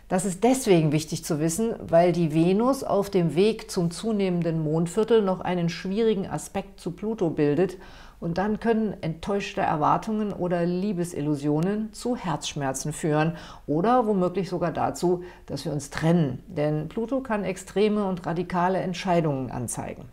Das 0.09 0.25
ist 0.25 0.43
deswegen 0.43 0.91
wichtig 0.91 1.23
zu 1.23 1.39
wissen, 1.39 1.75
weil 1.87 2.13
die 2.13 2.33
Venus 2.33 2.83
auf 2.83 3.11
dem 3.11 3.35
Weg 3.35 3.71
zum 3.71 3.91
zunehmenden 3.91 4.65
Mondviertel 4.65 5.21
noch 5.21 5.43
einen 5.43 5.69
schwierigen 5.69 6.27
Aspekt 6.27 6.81
zu 6.81 6.93
Pluto 6.93 7.29
bildet 7.29 7.77
und 8.21 8.39
dann 8.39 8.61
können 8.61 8.97
enttäuschte 9.01 9.61
Erwartungen 9.61 10.33
oder 10.33 10.65
Liebesillusionen 10.67 11.93
zu 11.93 12.17
Herzschmerzen 12.17 12.93
führen 12.93 13.37
oder 13.67 14.07
womöglich 14.07 14.49
sogar 14.49 14.73
dazu, 14.73 15.23
dass 15.47 15.65
wir 15.65 15.73
uns 15.73 15.91
trennen. 15.91 16.43
Denn 16.49 16.89
Pluto 16.89 17.21
kann 17.21 17.45
extreme 17.45 18.05
und 18.07 18.27
radikale 18.27 18.79
Entscheidungen 18.79 19.51
anzeigen. 19.51 20.07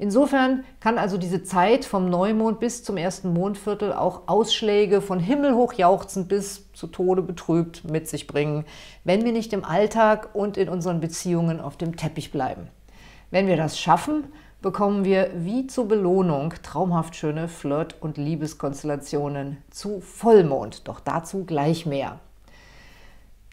Insofern 0.00 0.64
kann 0.78 0.96
also 0.96 1.18
diese 1.18 1.42
Zeit 1.42 1.84
vom 1.84 2.08
Neumond 2.08 2.60
bis 2.60 2.84
zum 2.84 2.96
ersten 2.96 3.32
Mondviertel 3.32 3.92
auch 3.92 4.22
Ausschläge 4.28 5.00
von 5.00 5.18
himmelhoch 5.18 5.72
jauchzend 5.72 6.28
bis 6.28 6.72
zu 6.72 6.86
Tode 6.86 7.20
betrübt 7.20 7.82
mit 7.82 8.06
sich 8.06 8.28
bringen, 8.28 8.64
wenn 9.02 9.24
wir 9.24 9.32
nicht 9.32 9.52
im 9.52 9.64
Alltag 9.64 10.30
und 10.34 10.56
in 10.56 10.68
unseren 10.68 11.00
Beziehungen 11.00 11.60
auf 11.60 11.76
dem 11.76 11.96
Teppich 11.96 12.30
bleiben. 12.30 12.68
Wenn 13.32 13.48
wir 13.48 13.56
das 13.56 13.78
schaffen, 13.78 14.24
bekommen 14.60 15.04
wir 15.04 15.30
wie 15.34 15.66
zur 15.66 15.86
Belohnung 15.86 16.54
traumhaft 16.62 17.14
schöne 17.14 17.48
Flirt- 17.48 17.96
und 18.00 18.16
Liebeskonstellationen 18.16 19.58
zu 19.70 20.00
Vollmond. 20.00 20.88
Doch 20.88 21.00
dazu 21.00 21.44
gleich 21.44 21.86
mehr. 21.86 22.18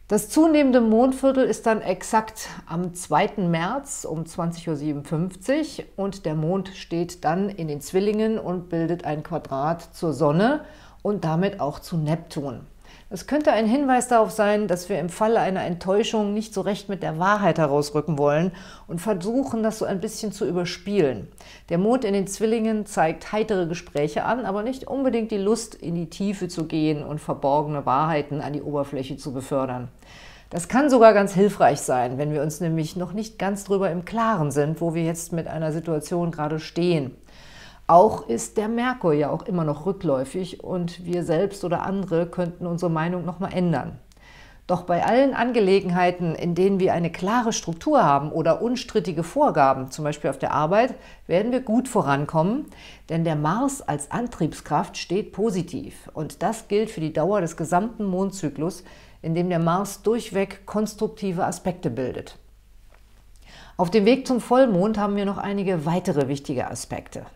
Das 0.08 0.30
zunehmende 0.30 0.82
Mondviertel 0.82 1.46
ist 1.46 1.66
dann 1.66 1.82
exakt 1.82 2.50
am 2.68 2.94
2. 2.94 3.42
März 3.48 4.06
um 4.06 4.24
20.57 4.24 5.80
Uhr 5.80 5.86
und 5.96 6.28
der 6.28 6.36
Mond 6.36 6.70
steht 6.76 7.26
dann 7.26 7.50
in 7.50 7.68
den 7.68 7.82
Zwillingen 7.82 8.38
und 8.38 8.70
bildet 8.70 9.04
ein 9.04 9.24
Quadrat 9.24 9.96
zur 9.96 10.14
Sonne 10.14 10.64
und 11.02 11.24
damit 11.24 11.60
auch 11.60 11.80
zu 11.80 11.98
Neptun. 11.98 12.68
Es 13.12 13.28
könnte 13.28 13.52
ein 13.52 13.68
Hinweis 13.68 14.08
darauf 14.08 14.32
sein, 14.32 14.68
dass 14.68 14.90
wir 14.90 15.00
im 15.00 15.10
Falle 15.10 15.40
einer 15.40 15.64
Enttäuschung 15.64 16.34
nicht 16.34 16.56
so 16.56 16.62
recht 16.62 16.90
mit 16.90 17.04
der 17.04 17.20
Wahrheit 17.20 17.60
herausrücken 17.60 18.18
wollen 18.18 18.52
und 18.88 19.00
versuchen, 19.00 19.62
das 19.62 19.78
so 19.78 19.86
ein 19.86 20.02
bisschen 20.02 20.32
zu 20.32 20.48
überspielen. 20.48 21.28
Der 21.70 21.78
Mond 21.78 22.04
in 22.04 22.16
den 22.16 22.26
Zwillingen 22.26 22.88
zeigt 22.88 23.32
heitere 23.32 23.68
Gespräche 23.68 24.24
an, 24.24 24.48
aber 24.48 24.64
nicht 24.64 24.88
unbedingt 24.88 25.30
die 25.30 25.38
Lust, 25.38 25.76
in 25.76 25.94
die 25.94 26.10
Tiefe 26.10 26.48
zu 26.48 26.66
gehen 26.66 27.04
und 27.04 27.22
verborgene 27.22 27.86
Wahrheiten 27.86 28.42
an 28.42 28.54
die 28.54 28.64
Oberfläche 28.64 29.18
zu 29.18 29.34
befördern. 29.34 29.90
Das 30.50 30.68
kann 30.68 30.90
sogar 30.90 31.14
ganz 31.14 31.34
hilfreich 31.36 31.82
sein, 31.82 32.18
wenn 32.18 32.34
wir 32.34 32.42
uns 32.42 32.60
nämlich 32.60 32.96
noch 32.96 33.14
nicht 33.14 33.38
ganz 33.38 33.66
drüber 33.66 33.92
im 33.92 34.06
Klaren 34.06 34.50
sind, 34.50 34.82
wo 34.82 34.96
wir 34.96 35.04
jetzt 35.04 35.32
mit 35.32 35.46
einer 35.46 35.72
Situation 35.72 36.32
gerade 36.32 36.60
stehen. 36.60 37.12
Auch 37.88 38.28
ist 38.28 38.58
der 38.58 38.68
Merkur 38.68 39.14
ja 39.14 39.30
auch 39.30 39.44
immer 39.44 39.64
noch 39.64 39.86
rückläufig 39.86 40.64
und 40.64 41.06
wir 41.06 41.24
selbst 41.24 41.64
oder 41.64 41.84
andere 41.84 42.26
könnten 42.26 42.66
unsere 42.66 42.90
Meinung 42.90 43.26
nochmal 43.26 43.54
ändern. 43.54 44.00
Doch 44.66 44.82
bei 44.82 45.06
allen 45.06 45.36
Angelegenheiten, 45.36 46.34
in 46.34 46.56
denen 46.56 46.80
wir 46.80 46.94
eine 46.94 47.12
klare 47.12 47.54
Struktur 47.54 48.04
haben 48.04 48.32
oder 48.32 48.64
unstrittige 48.64 49.22
Vorgaben, 49.22 49.92
zum 49.92 50.04
Beispiel 50.04 50.32
auf 50.32 50.40
der 50.40 50.54
Arbeit, 50.54 50.96
werden 51.28 51.52
wir 51.52 51.60
gut 51.60 51.88
vorankommen, 51.88 52.66
denn 53.10 53.24
der 53.24 53.36
Mars 53.36 53.84
als 53.84 54.10
Antriebskraft 54.10 54.98
steht 54.98 55.32
positiv. 55.32 56.10
Und 56.16 56.42
das 56.42 56.68
gilt 56.68 56.90
für 56.90 57.02
die 57.02 57.14
Dauer 57.14 57.42
des 57.42 57.56
gesamten 57.56 58.06
Mondzyklus, 58.06 58.84
in 59.22 59.36
dem 59.36 59.50
der 59.50 59.60
Mars 59.60 60.02
durchweg 60.02 60.66
konstruktive 60.66 61.46
Aspekte 61.46 61.92
bildet. 61.92 62.40
Auf 63.78 63.92
dem 63.92 64.06
Weg 64.06 64.26
zum 64.26 64.42
Vollmond 64.42 64.98
haben 64.98 65.16
wir 65.16 65.26
noch 65.26 65.38
einige 65.38 65.86
weitere 65.86 66.28
wichtige 66.28 66.72
Aspekte. 66.72 67.28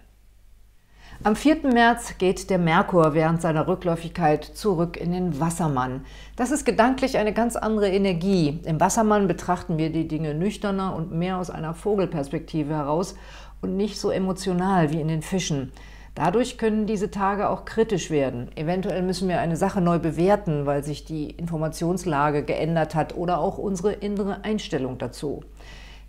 Am 1.21 1.35
4. 1.35 1.63
März 1.63 2.17
geht 2.17 2.49
der 2.49 2.59
Merkur 2.59 3.13
während 3.13 3.41
seiner 3.41 3.67
Rückläufigkeit 3.67 4.45
zurück 4.45 4.95
in 4.95 5.11
den 5.11 5.37
Wassermann. 5.41 6.05
Das 6.37 6.49
ist 6.49 6.63
gedanklich 6.63 7.17
eine 7.17 7.33
ganz 7.33 7.57
andere 7.57 7.89
Energie. 7.89 8.61
Im 8.63 8.79
Wassermann 8.79 9.27
betrachten 9.27 9.77
wir 9.77 9.91
die 9.91 10.07
Dinge 10.07 10.33
nüchterner 10.33 10.95
und 10.95 11.11
mehr 11.11 11.37
aus 11.37 11.49
einer 11.49 11.73
Vogelperspektive 11.73 12.73
heraus 12.73 13.15
und 13.61 13.75
nicht 13.75 13.99
so 13.99 14.11
emotional 14.11 14.93
wie 14.93 15.01
in 15.01 15.09
den 15.09 15.21
Fischen. 15.21 15.73
Dadurch 16.15 16.57
können 16.57 16.85
diese 16.85 17.11
Tage 17.11 17.49
auch 17.49 17.65
kritisch 17.65 18.09
werden. 18.09 18.47
Eventuell 18.55 19.01
müssen 19.03 19.27
wir 19.27 19.41
eine 19.41 19.57
Sache 19.57 19.81
neu 19.81 19.99
bewerten, 19.99 20.65
weil 20.65 20.85
sich 20.85 21.03
die 21.03 21.31
Informationslage 21.31 22.43
geändert 22.43 22.95
hat 22.95 23.15
oder 23.17 23.39
auch 23.39 23.57
unsere 23.57 23.91
innere 23.91 24.45
Einstellung 24.45 24.97
dazu. 24.97 25.43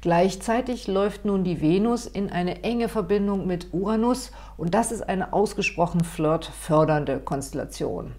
Gleichzeitig 0.02 0.86
läuft 0.86 1.26
nun 1.26 1.44
die 1.44 1.60
Venus 1.60 2.06
in 2.06 2.30
eine 2.30 2.64
enge 2.64 2.88
Verbindung 2.88 3.46
mit 3.46 3.74
Uranus 3.74 4.32
und 4.56 4.72
das 4.72 4.92
ist 4.92 5.02
eine 5.02 5.34
ausgesprochen 5.34 6.04
flirtfördernde 6.04 7.20
Konstellation. 7.20 8.14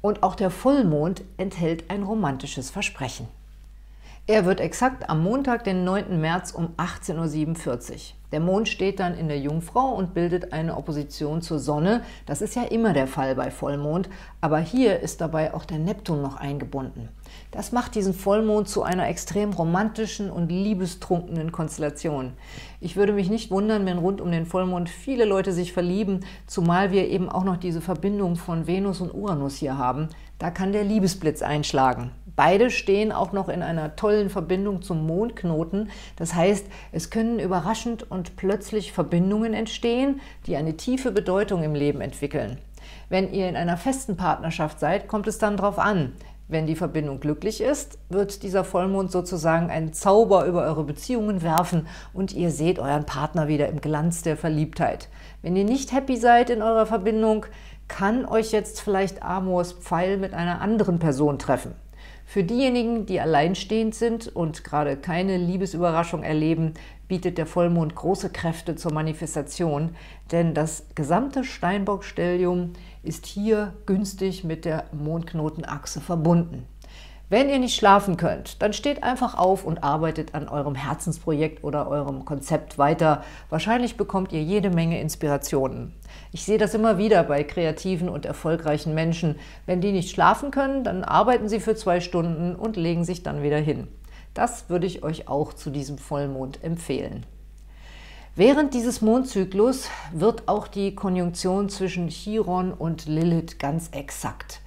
Und 0.00 0.22
auch 0.22 0.34
der 0.34 0.50
Vollmond 0.50 1.22
enthält 1.36 1.90
ein 1.90 2.02
romantisches 2.02 2.70
Versprechen. 2.70 3.28
Er 4.28 4.44
wird 4.44 4.60
exakt 4.60 5.10
am 5.10 5.24
Montag, 5.24 5.64
den 5.64 5.82
9. 5.82 6.20
März 6.20 6.52
um 6.52 6.68
18.47 6.76 7.66
Uhr. 7.66 7.96
Der 8.30 8.38
Mond 8.38 8.68
steht 8.68 9.00
dann 9.00 9.14
in 9.18 9.26
der 9.26 9.40
Jungfrau 9.40 9.88
und 9.88 10.14
bildet 10.14 10.52
eine 10.52 10.76
Opposition 10.76 11.42
zur 11.42 11.58
Sonne. 11.58 12.02
Das 12.24 12.40
ist 12.40 12.54
ja 12.54 12.62
immer 12.62 12.92
der 12.92 13.08
Fall 13.08 13.34
bei 13.34 13.50
Vollmond, 13.50 14.08
aber 14.40 14.60
hier 14.60 15.00
ist 15.00 15.20
dabei 15.20 15.52
auch 15.52 15.64
der 15.64 15.80
Neptun 15.80 16.22
noch 16.22 16.36
eingebunden. 16.36 17.08
Das 17.50 17.72
macht 17.72 17.96
diesen 17.96 18.14
Vollmond 18.14 18.68
zu 18.68 18.84
einer 18.84 19.08
extrem 19.08 19.52
romantischen 19.52 20.30
und 20.30 20.52
liebestrunkenen 20.52 21.50
Konstellation. 21.50 22.34
Ich 22.80 22.94
würde 22.94 23.12
mich 23.12 23.28
nicht 23.28 23.50
wundern, 23.50 23.84
wenn 23.86 23.98
rund 23.98 24.20
um 24.20 24.30
den 24.30 24.46
Vollmond 24.46 24.88
viele 24.88 25.24
Leute 25.24 25.52
sich 25.52 25.72
verlieben, 25.72 26.20
zumal 26.46 26.92
wir 26.92 27.08
eben 27.08 27.28
auch 27.28 27.44
noch 27.44 27.56
diese 27.56 27.80
Verbindung 27.80 28.36
von 28.36 28.68
Venus 28.68 29.00
und 29.00 29.12
Uranus 29.12 29.56
hier 29.56 29.76
haben. 29.76 30.08
Da 30.38 30.50
kann 30.50 30.72
der 30.72 30.84
Liebesblitz 30.84 31.42
einschlagen. 31.42 32.12
Beide 32.34 32.70
stehen 32.70 33.12
auch 33.12 33.32
noch 33.32 33.48
in 33.48 33.62
einer 33.62 33.96
tollen 33.96 34.30
Verbindung 34.30 34.82
zum 34.82 35.06
Mondknoten. 35.06 35.90
Das 36.16 36.34
heißt, 36.34 36.66
es 36.92 37.10
können 37.10 37.38
überraschend 37.38 38.10
und 38.10 38.36
plötzlich 38.36 38.92
Verbindungen 38.92 39.54
entstehen, 39.54 40.20
die 40.46 40.56
eine 40.56 40.76
tiefe 40.76 41.12
Bedeutung 41.12 41.62
im 41.62 41.74
Leben 41.74 42.00
entwickeln. 42.00 42.58
Wenn 43.08 43.32
ihr 43.32 43.48
in 43.48 43.56
einer 43.56 43.76
festen 43.76 44.16
Partnerschaft 44.16 44.80
seid, 44.80 45.08
kommt 45.08 45.26
es 45.26 45.38
dann 45.38 45.56
darauf 45.56 45.78
an. 45.78 46.12
Wenn 46.48 46.66
die 46.66 46.76
Verbindung 46.76 47.20
glücklich 47.20 47.60
ist, 47.60 47.98
wird 48.10 48.42
dieser 48.42 48.64
Vollmond 48.64 49.10
sozusagen 49.10 49.70
einen 49.70 49.92
Zauber 49.92 50.44
über 50.44 50.64
eure 50.64 50.84
Beziehungen 50.84 51.42
werfen 51.42 51.86
und 52.12 52.34
ihr 52.34 52.50
seht 52.50 52.78
euren 52.78 53.06
Partner 53.06 53.48
wieder 53.48 53.68
im 53.68 53.80
Glanz 53.80 54.22
der 54.22 54.36
Verliebtheit. 54.36 55.08
Wenn 55.40 55.56
ihr 55.56 55.64
nicht 55.64 55.92
happy 55.92 56.16
seid 56.16 56.50
in 56.50 56.60
eurer 56.60 56.84
Verbindung, 56.84 57.46
kann 57.88 58.26
euch 58.26 58.52
jetzt 58.52 58.80
vielleicht 58.80 59.22
Amors 59.22 59.72
Pfeil 59.72 60.18
mit 60.18 60.34
einer 60.34 60.60
anderen 60.60 60.98
Person 60.98 61.38
treffen. 61.38 61.74
Für 62.32 62.44
diejenigen, 62.44 63.04
die 63.04 63.20
alleinstehend 63.20 63.94
sind 63.94 64.26
und 64.26 64.64
gerade 64.64 64.96
keine 64.96 65.36
Liebesüberraschung 65.36 66.22
erleben, 66.22 66.72
bietet 67.06 67.36
der 67.36 67.44
Vollmond 67.44 67.94
große 67.94 68.30
Kräfte 68.30 68.74
zur 68.74 68.90
Manifestation, 68.90 69.94
denn 70.30 70.54
das 70.54 70.86
gesamte 70.94 71.44
Steinbock-Stellium 71.44 72.72
ist 73.02 73.26
hier 73.26 73.74
günstig 73.84 74.44
mit 74.44 74.64
der 74.64 74.84
Mondknotenachse 74.92 76.00
verbunden. 76.00 76.66
Wenn 77.32 77.48
ihr 77.48 77.58
nicht 77.58 77.74
schlafen 77.74 78.18
könnt, 78.18 78.60
dann 78.60 78.74
steht 78.74 79.02
einfach 79.02 79.38
auf 79.38 79.64
und 79.64 79.82
arbeitet 79.82 80.34
an 80.34 80.50
eurem 80.50 80.74
Herzensprojekt 80.74 81.64
oder 81.64 81.88
eurem 81.88 82.26
Konzept 82.26 82.76
weiter. 82.76 83.24
Wahrscheinlich 83.48 83.96
bekommt 83.96 84.32
ihr 84.32 84.42
jede 84.42 84.68
Menge 84.68 85.00
Inspirationen. 85.00 85.94
Ich 86.32 86.44
sehe 86.44 86.58
das 86.58 86.74
immer 86.74 86.98
wieder 86.98 87.24
bei 87.24 87.42
kreativen 87.42 88.10
und 88.10 88.26
erfolgreichen 88.26 88.92
Menschen. 88.92 89.36
Wenn 89.64 89.80
die 89.80 89.92
nicht 89.92 90.10
schlafen 90.10 90.50
können, 90.50 90.84
dann 90.84 91.04
arbeiten 91.04 91.48
sie 91.48 91.58
für 91.58 91.74
zwei 91.74 92.00
Stunden 92.00 92.54
und 92.54 92.76
legen 92.76 93.02
sich 93.02 93.22
dann 93.22 93.42
wieder 93.42 93.56
hin. 93.56 93.88
Das 94.34 94.68
würde 94.68 94.86
ich 94.86 95.02
euch 95.02 95.26
auch 95.26 95.54
zu 95.54 95.70
diesem 95.70 95.96
Vollmond 95.96 96.62
empfehlen. 96.62 97.24
Während 98.36 98.74
dieses 98.74 99.00
Mondzyklus 99.00 99.88
wird 100.12 100.48
auch 100.48 100.68
die 100.68 100.94
Konjunktion 100.94 101.70
zwischen 101.70 102.08
Chiron 102.08 102.74
und 102.74 103.06
Lilith 103.06 103.58
ganz 103.58 103.88
exakt. 103.92 104.60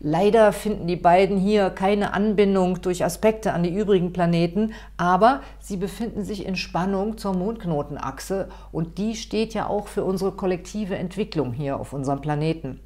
Leider 0.00 0.52
finden 0.52 0.86
die 0.86 0.96
beiden 0.96 1.38
hier 1.38 1.70
keine 1.70 2.14
Anbindung 2.14 2.80
durch 2.80 3.04
Aspekte 3.04 3.52
an 3.52 3.62
die 3.62 3.74
übrigen 3.74 4.12
Planeten, 4.12 4.72
aber 4.96 5.42
sie 5.58 5.76
befinden 5.76 6.24
sich 6.24 6.46
in 6.46 6.56
Spannung 6.56 7.18
zur 7.18 7.34
Mondknotenachse 7.34 8.48
und 8.72 8.98
die 8.98 9.14
steht 9.14 9.52
ja 9.52 9.66
auch 9.66 9.88
für 9.88 10.04
unsere 10.04 10.32
kollektive 10.32 10.96
Entwicklung 10.96 11.52
hier 11.52 11.78
auf 11.78 11.92
unserem 11.92 12.20
Planeten. 12.20 12.80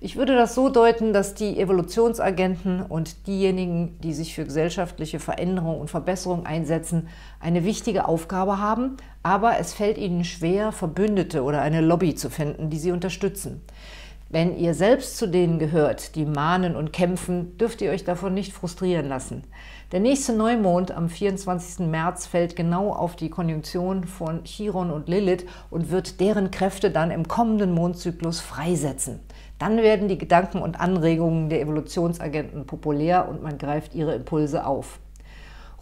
Ich 0.00 0.16
würde 0.16 0.34
das 0.34 0.54
so 0.54 0.68
deuten, 0.68 1.12
dass 1.12 1.34
die 1.34 1.58
Evolutionsagenten 1.58 2.82
und 2.82 3.26
diejenigen, 3.26 3.98
die 4.00 4.12
sich 4.12 4.34
für 4.34 4.44
gesellschaftliche 4.44 5.18
Veränderung 5.18 5.80
und 5.80 5.90
Verbesserung 5.90 6.46
einsetzen, 6.46 7.08
eine 7.40 7.64
wichtige 7.64 8.06
Aufgabe 8.06 8.58
haben, 8.58 8.96
aber 9.22 9.58
es 9.58 9.74
fällt 9.74 9.98
ihnen 9.98 10.24
schwer, 10.24 10.72
Verbündete 10.72 11.42
oder 11.42 11.60
eine 11.60 11.80
Lobby 11.80 12.14
zu 12.14 12.30
finden, 12.30 12.70
die 12.70 12.78
sie 12.78 12.92
unterstützen. 12.92 13.62
Wenn 14.30 14.58
ihr 14.58 14.74
selbst 14.74 15.16
zu 15.16 15.26
denen 15.26 15.58
gehört, 15.58 16.14
die 16.14 16.26
mahnen 16.26 16.76
und 16.76 16.92
kämpfen, 16.92 17.56
dürft 17.56 17.80
ihr 17.80 17.90
euch 17.90 18.04
davon 18.04 18.34
nicht 18.34 18.52
frustrieren 18.52 19.08
lassen. 19.08 19.44
Der 19.90 20.00
nächste 20.00 20.34
Neumond 20.34 20.90
am 20.90 21.08
24. 21.08 21.86
März 21.86 22.26
fällt 22.26 22.54
genau 22.54 22.92
auf 22.92 23.16
die 23.16 23.30
Konjunktion 23.30 24.04
von 24.04 24.44
Chiron 24.44 24.90
und 24.90 25.08
Lilith 25.08 25.46
und 25.70 25.90
wird 25.90 26.20
deren 26.20 26.50
Kräfte 26.50 26.90
dann 26.90 27.10
im 27.10 27.26
kommenden 27.26 27.72
Mondzyklus 27.72 28.40
freisetzen. 28.40 29.20
Dann 29.58 29.78
werden 29.78 30.08
die 30.08 30.18
Gedanken 30.18 30.58
und 30.58 30.78
Anregungen 30.78 31.48
der 31.48 31.62
Evolutionsagenten 31.62 32.66
populär 32.66 33.30
und 33.30 33.42
man 33.42 33.56
greift 33.56 33.94
ihre 33.94 34.14
Impulse 34.14 34.66
auf. 34.66 35.00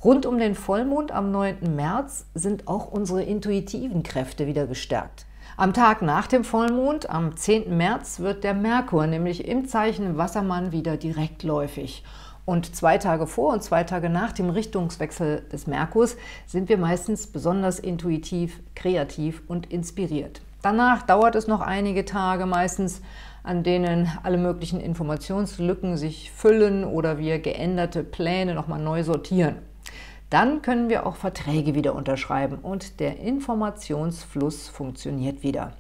Rund 0.05 0.25
um 0.25 0.39
den 0.39 0.55
Vollmond 0.55 1.11
am 1.11 1.33
9. 1.33 1.75
März 1.75 2.27
sind 2.35 2.69
auch 2.69 2.93
unsere 2.93 3.25
intuitiven 3.25 4.05
Kräfte 4.05 4.47
wieder 4.47 4.69
gestärkt. 4.69 5.27
Am 5.59 5.73
Tag 5.73 6.03
nach 6.03 6.27
dem 6.27 6.45
Vollmond, 6.45 7.09
am 7.09 7.35
10. 7.35 7.75
März, 7.75 8.21
wird 8.21 8.45
der 8.45 8.53
Merkur 8.53 9.07
nämlich 9.07 9.49
im 9.49 9.67
Zeichen 9.67 10.19
Wassermann 10.19 10.71
wieder 10.71 10.99
direktläufig. 10.99 12.05
Und 12.45 12.77
zwei 12.77 12.99
Tage 12.99 13.27
vor 13.27 13.55
und 13.55 13.63
zwei 13.63 13.83
Tage 13.83 14.11
nach 14.11 14.33
dem 14.33 14.51
Richtungswechsel 14.51 15.45
des 15.51 15.67
Merkurs 15.67 16.19
sind 16.45 16.69
wir 16.69 16.77
meistens 16.77 17.27
besonders 17.29 17.79
intuitiv, 17.79 18.61
kreativ 18.75 19.41
und 19.49 19.73
inspiriert. 19.73 20.43
Danach 20.61 21.01
dauert 21.05 21.37
es 21.37 21.47
noch 21.47 21.63
einige 21.63 22.05
Tage 22.05 22.45
meistens, 22.45 23.01
an 23.43 23.63
denen 23.63 24.13
alle 24.25 24.37
möglichen 24.37 24.81
Informationslücken 24.81 25.97
sich 25.97 26.33
füllen 26.33 26.85
oder 26.85 27.17
wir 27.17 27.39
geänderte 27.39 28.05
Pläne 28.05 28.55
nochmal 28.55 28.83
neu 28.83 29.05
sortieren. 29.05 29.57
Dann 30.31 30.61
können 30.61 30.89
wir 30.89 31.07
auch 31.07 31.17
Verträge 31.17 31.75
wieder 31.77 31.95
unterschreiben 31.95 32.59
und 32.61 32.99
der 32.99 33.21
Informationsfluss 33.21 34.69
funktioniert 34.69 35.45
wieder. 35.45 35.73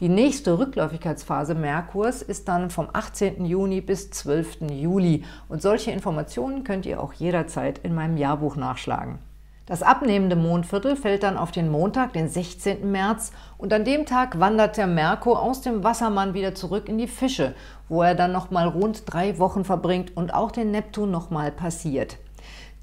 Die 0.00 0.08
nächste 0.08 0.58
Rückläufigkeitsphase 0.58 1.54
Merkurs 1.54 2.22
ist 2.22 2.48
dann 2.48 2.70
vom 2.70 2.88
18. 2.90 3.44
Juni 3.44 3.82
bis 3.82 4.10
12. 4.10 4.62
Juli 4.70 5.24
und 5.48 5.60
solche 5.60 5.90
Informationen 5.90 6.64
könnt 6.64 6.86
ihr 6.86 7.00
auch 7.00 7.12
jederzeit 7.12 7.78
in 7.82 7.94
meinem 7.94 8.16
Jahrbuch 8.16 8.56
nachschlagen. 8.56 9.18
Das 9.66 9.82
abnehmende 9.82 10.36
Mondviertel 10.36 10.96
fällt 10.96 11.22
dann 11.22 11.36
auf 11.36 11.52
den 11.52 11.70
Montag, 11.70 12.14
den 12.14 12.28
16. 12.28 12.90
März 12.90 13.30
und 13.58 13.72
an 13.72 13.84
dem 13.84 14.06
Tag 14.06 14.40
wandert 14.40 14.76
der 14.76 14.86
Merkur 14.86 15.40
aus 15.40 15.60
dem 15.60 15.84
Wassermann 15.84 16.34
wieder 16.34 16.54
zurück 16.54 16.88
in 16.88 16.98
die 16.98 17.06
Fische, 17.06 17.54
wo 17.88 18.02
er 18.02 18.14
dann 18.14 18.32
nochmal 18.32 18.66
rund 18.68 19.04
drei 19.06 19.38
Wochen 19.38 19.64
verbringt 19.64 20.16
und 20.16 20.34
auch 20.34 20.50
den 20.50 20.72
Neptun 20.72 21.10
nochmal 21.10 21.52
passiert. 21.52 22.16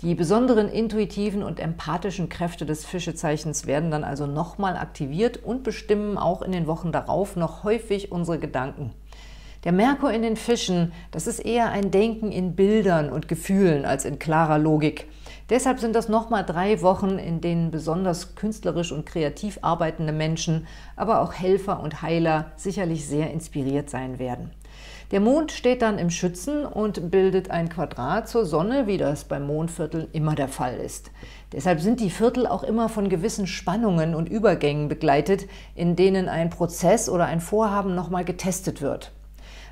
Die 0.02 0.16
besonderen 0.16 0.70
intuitiven 0.70 1.44
und 1.44 1.60
empathischen 1.60 2.30
Kräfte 2.30 2.66
des 2.66 2.86
Fischezeichens 2.86 3.68
werden 3.68 3.92
dann 3.92 4.06
also 4.06 4.28
nochmal 4.28 4.78
aktiviert 4.78 5.44
und 5.44 5.64
bestimmen 5.64 6.18
auch 6.18 6.42
in 6.42 6.54
den 6.54 6.68
Wochen 6.68 6.94
darauf 6.94 7.36
noch 7.36 7.66
häufig 7.66 8.10
unsere 8.10 8.40
Gedanken. 8.40 8.94
Der 9.66 9.74
Merkur 9.74 10.14
in 10.14 10.22
den 10.22 10.38
Fischen, 10.38 10.94
das 11.12 11.28
ist 11.28 11.40
eher 11.40 11.72
ein 11.72 11.92
Denken 11.92 12.32
in 12.32 12.56
Bildern 12.56 13.10
und 13.10 13.28
Gefühlen 13.28 13.84
als 13.84 14.06
in 14.06 14.20
klarer 14.20 14.58
Logik. 14.58 15.10
Deshalb 15.50 15.80
sind 15.80 15.96
das 15.98 16.08
nochmal 16.08 16.46
drei 16.46 16.82
Wochen, 16.82 17.18
in 17.18 17.42
denen 17.42 17.70
besonders 17.70 18.36
künstlerisch 18.36 18.94
und 18.94 19.06
kreativ 19.06 19.60
arbeitende 19.64 20.14
Menschen, 20.14 20.66
aber 20.96 21.20
auch 21.20 21.34
Helfer 21.34 21.82
und 21.82 22.02
Heiler 22.02 22.54
sicherlich 22.56 23.06
sehr 23.06 23.32
inspiriert 23.32 23.90
sein 23.90 24.18
werden. 24.18 24.52
Der 25.12 25.20
Mond 25.20 25.52
steht 25.52 25.82
dann 25.82 25.98
im 25.98 26.12
Schützen 26.12 26.66
und 26.66 27.10
bildet 27.10 27.50
ein 27.50 27.70
Quadrat 27.70 28.30
zur 28.30 28.46
Sonne, 28.46 28.86
wie 28.86 28.98
das 28.98 29.24
beim 29.24 29.48
Mondviertel 29.48 30.08
immer 30.14 30.36
der 30.36 30.48
Fall 30.48 30.78
ist. 30.78 31.10
Deshalb 31.52 31.82
sind 31.82 32.00
die 32.00 32.12
Viertel 32.12 32.46
auch 32.46 32.62
immer 32.62 32.90
von 32.90 33.10
gewissen 33.10 33.48
Spannungen 33.48 34.14
und 34.14 34.30
Übergängen 34.30 34.88
begleitet, 34.88 35.48
in 35.74 35.96
denen 35.96 36.30
ein 36.30 36.52
Prozess 36.52 37.10
oder 37.10 37.26
ein 37.26 37.42
Vorhaben 37.42 37.96
nochmal 37.96 38.24
getestet 38.24 38.84
wird. 38.84 39.12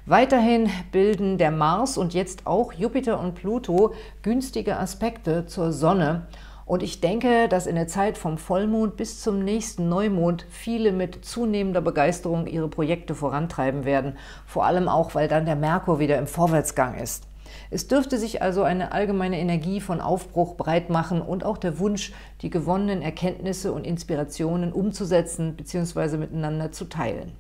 Weiterhin 0.07 0.71
bilden 0.91 1.37
der 1.37 1.51
Mars 1.51 1.99
und 1.99 2.15
jetzt 2.15 2.47
auch 2.47 2.73
Jupiter 2.73 3.19
und 3.19 3.35
Pluto 3.35 3.93
günstige 4.23 4.77
Aspekte 4.77 5.45
zur 5.45 5.71
Sonne 5.71 6.25
und 6.67 6.83
ich 6.83 6.99
denke, 6.99 7.47
dass 7.47 7.65
in 7.65 7.75
der 7.75 7.87
Zeit 7.87 8.17
vom 8.17 8.37
Vollmond 8.37 8.97
bis 8.97 9.21
zum 9.21 9.39
nächsten 9.39 9.87
Neumond 9.87 10.45
viele 10.49 10.91
mit 10.91 11.23
zunehmender 11.23 11.79
Begeisterung 11.79 12.45
ihre 12.45 12.67
Projekte 12.67 13.15
vorantreiben 13.15 13.85
werden. 13.85 14.17
Vor 14.45 14.65
allem 14.65 14.89
auch, 14.89 15.15
weil 15.15 15.29
dann 15.29 15.45
der 15.45 15.55
Merkur 15.55 15.99
wieder 15.99 16.17
im 16.17 16.27
Vorwärtsgang 16.27 16.95
ist. 16.95 17.23
Es 17.71 17.87
dürfte 17.87 18.17
sich 18.17 18.41
also 18.41 18.63
eine 18.63 18.91
allgemeine 18.91 19.39
Energie 19.39 19.79
von 19.79 20.01
Aufbruch 20.01 20.55
breit 20.55 20.89
machen 20.89 21.21
und 21.21 21.45
auch 21.45 21.57
der 21.57 21.79
Wunsch, 21.79 22.11
die 22.41 22.49
gewonnenen 22.49 23.01
Erkenntnisse 23.01 23.71
und 23.71 23.87
Inspirationen 23.87 24.73
umzusetzen 24.73 25.55
bzw. 25.55 26.17
miteinander 26.17 26.73
zu 26.73 26.85
teilen. 26.85 27.31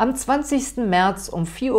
Am 0.00 0.16
20. 0.16 0.78
März 0.78 1.28
um 1.28 1.44
4.50 1.44 1.72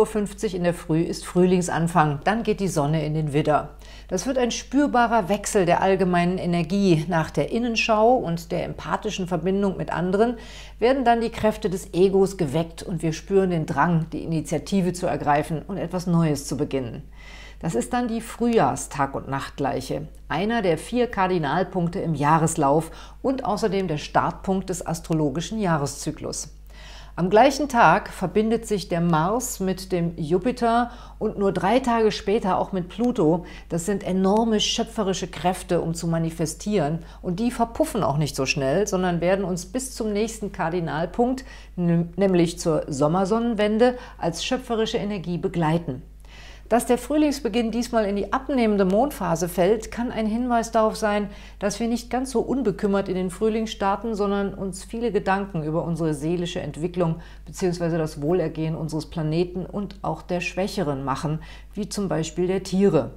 Uhr 0.50 0.54
in 0.54 0.62
der 0.62 0.74
Früh 0.74 1.00
ist 1.00 1.26
Frühlingsanfang, 1.26 2.20
dann 2.22 2.44
geht 2.44 2.60
die 2.60 2.68
Sonne 2.68 3.04
in 3.04 3.14
den 3.14 3.32
Widder. 3.32 3.70
Das 4.06 4.28
wird 4.28 4.38
ein 4.38 4.52
spürbarer 4.52 5.28
Wechsel 5.28 5.66
der 5.66 5.82
allgemeinen 5.82 6.38
Energie. 6.38 7.04
Nach 7.08 7.32
der 7.32 7.50
Innenschau 7.50 8.14
und 8.14 8.52
der 8.52 8.64
empathischen 8.64 9.26
Verbindung 9.26 9.76
mit 9.76 9.92
anderen 9.92 10.36
werden 10.78 11.04
dann 11.04 11.20
die 11.20 11.30
Kräfte 11.30 11.68
des 11.68 11.94
Egos 11.94 12.36
geweckt 12.36 12.84
und 12.84 13.02
wir 13.02 13.12
spüren 13.12 13.50
den 13.50 13.66
Drang, 13.66 14.06
die 14.12 14.22
Initiative 14.22 14.92
zu 14.92 15.08
ergreifen 15.08 15.62
und 15.66 15.76
etwas 15.76 16.06
Neues 16.06 16.46
zu 16.46 16.56
beginnen. 16.56 17.02
Das 17.58 17.74
ist 17.74 17.92
dann 17.92 18.06
die 18.06 18.20
Frühjahrstag- 18.20 19.16
und 19.16 19.26
Nachtgleiche, 19.26 20.06
einer 20.28 20.62
der 20.62 20.78
vier 20.78 21.08
Kardinalpunkte 21.08 21.98
im 21.98 22.14
Jahreslauf 22.14 22.92
und 23.20 23.44
außerdem 23.44 23.88
der 23.88 23.98
Startpunkt 23.98 24.70
des 24.70 24.86
astrologischen 24.86 25.58
Jahreszyklus. 25.58 26.50
Am 27.14 27.28
gleichen 27.28 27.68
Tag 27.68 28.08
verbindet 28.08 28.66
sich 28.66 28.88
der 28.88 29.02
Mars 29.02 29.60
mit 29.60 29.92
dem 29.92 30.16
Jupiter 30.16 30.90
und 31.18 31.38
nur 31.38 31.52
drei 31.52 31.78
Tage 31.78 32.10
später 32.10 32.56
auch 32.56 32.72
mit 32.72 32.88
Pluto. 32.88 33.44
Das 33.68 33.84
sind 33.84 34.02
enorme 34.02 34.60
schöpferische 34.60 35.26
Kräfte, 35.28 35.82
um 35.82 35.92
zu 35.92 36.06
manifestieren. 36.06 37.00
Und 37.20 37.38
die 37.38 37.50
verpuffen 37.50 38.02
auch 38.02 38.16
nicht 38.16 38.34
so 38.34 38.46
schnell, 38.46 38.86
sondern 38.86 39.20
werden 39.20 39.44
uns 39.44 39.66
bis 39.66 39.94
zum 39.94 40.14
nächsten 40.14 40.52
Kardinalpunkt, 40.52 41.44
nämlich 41.76 42.58
zur 42.58 42.86
Sommersonnenwende, 42.88 43.98
als 44.16 44.42
schöpferische 44.42 44.96
Energie 44.96 45.36
begleiten. 45.36 46.00
Dass 46.72 46.86
der 46.86 46.96
Frühlingsbeginn 46.96 47.70
diesmal 47.70 48.06
in 48.06 48.16
die 48.16 48.32
abnehmende 48.32 48.86
Mondphase 48.86 49.50
fällt, 49.50 49.90
kann 49.90 50.10
ein 50.10 50.24
Hinweis 50.24 50.70
darauf 50.70 50.96
sein, 50.96 51.28
dass 51.58 51.80
wir 51.80 51.86
nicht 51.86 52.08
ganz 52.08 52.30
so 52.30 52.40
unbekümmert 52.40 53.10
in 53.10 53.14
den 53.14 53.28
Frühling 53.28 53.66
starten, 53.66 54.14
sondern 54.14 54.54
uns 54.54 54.82
viele 54.82 55.12
Gedanken 55.12 55.64
über 55.64 55.84
unsere 55.84 56.14
seelische 56.14 56.62
Entwicklung 56.62 57.16
bzw. 57.44 57.98
das 57.98 58.22
Wohlergehen 58.22 58.74
unseres 58.74 59.04
Planeten 59.04 59.66
und 59.66 59.96
auch 60.00 60.22
der 60.22 60.40
Schwächeren 60.40 61.04
machen, 61.04 61.40
wie 61.74 61.90
zum 61.90 62.08
Beispiel 62.08 62.46
der 62.46 62.62
Tiere. 62.62 63.10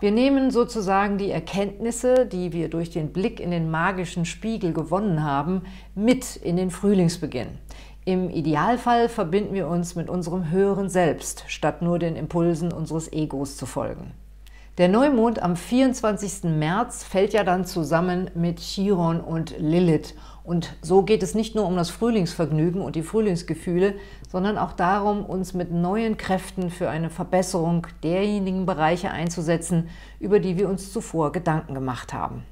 Wir 0.00 0.10
nehmen 0.10 0.50
sozusagen 0.50 1.18
die 1.18 1.30
Erkenntnisse, 1.30 2.26
die 2.26 2.52
wir 2.52 2.68
durch 2.68 2.90
den 2.90 3.12
Blick 3.12 3.38
in 3.38 3.52
den 3.52 3.70
magischen 3.70 4.24
Spiegel 4.24 4.72
gewonnen 4.72 5.22
haben, 5.22 5.62
mit 5.94 6.34
in 6.34 6.56
den 6.56 6.72
Frühlingsbeginn. 6.72 7.46
Im 8.04 8.30
Idealfall 8.30 9.08
verbinden 9.08 9.54
wir 9.54 9.68
uns 9.68 9.94
mit 9.94 10.10
unserem 10.10 10.50
höheren 10.50 10.88
Selbst, 10.88 11.44
statt 11.46 11.82
nur 11.82 12.00
den 12.00 12.16
Impulsen 12.16 12.72
unseres 12.72 13.12
Egos 13.12 13.56
zu 13.56 13.64
folgen. 13.64 14.10
Der 14.76 14.88
Neumond 14.88 15.40
am 15.40 15.54
24. 15.54 16.50
März 16.50 17.04
fällt 17.04 17.32
ja 17.32 17.44
dann 17.44 17.64
zusammen 17.64 18.28
mit 18.34 18.58
Chiron 18.58 19.20
und 19.20 19.54
Lilith. 19.56 20.16
Und 20.42 20.74
so 20.82 21.02
geht 21.04 21.22
es 21.22 21.36
nicht 21.36 21.54
nur 21.54 21.64
um 21.64 21.76
das 21.76 21.90
Frühlingsvergnügen 21.90 22.82
und 22.82 22.96
die 22.96 23.04
Frühlingsgefühle, 23.04 23.94
sondern 24.28 24.58
auch 24.58 24.72
darum, 24.72 25.24
uns 25.24 25.54
mit 25.54 25.70
neuen 25.70 26.16
Kräften 26.16 26.70
für 26.70 26.90
eine 26.90 27.08
Verbesserung 27.08 27.86
derjenigen 28.02 28.66
Bereiche 28.66 29.12
einzusetzen, 29.12 29.90
über 30.18 30.40
die 30.40 30.56
wir 30.56 30.68
uns 30.68 30.92
zuvor 30.92 31.30
Gedanken 31.30 31.74
gemacht 31.74 32.12
haben. 32.12 32.42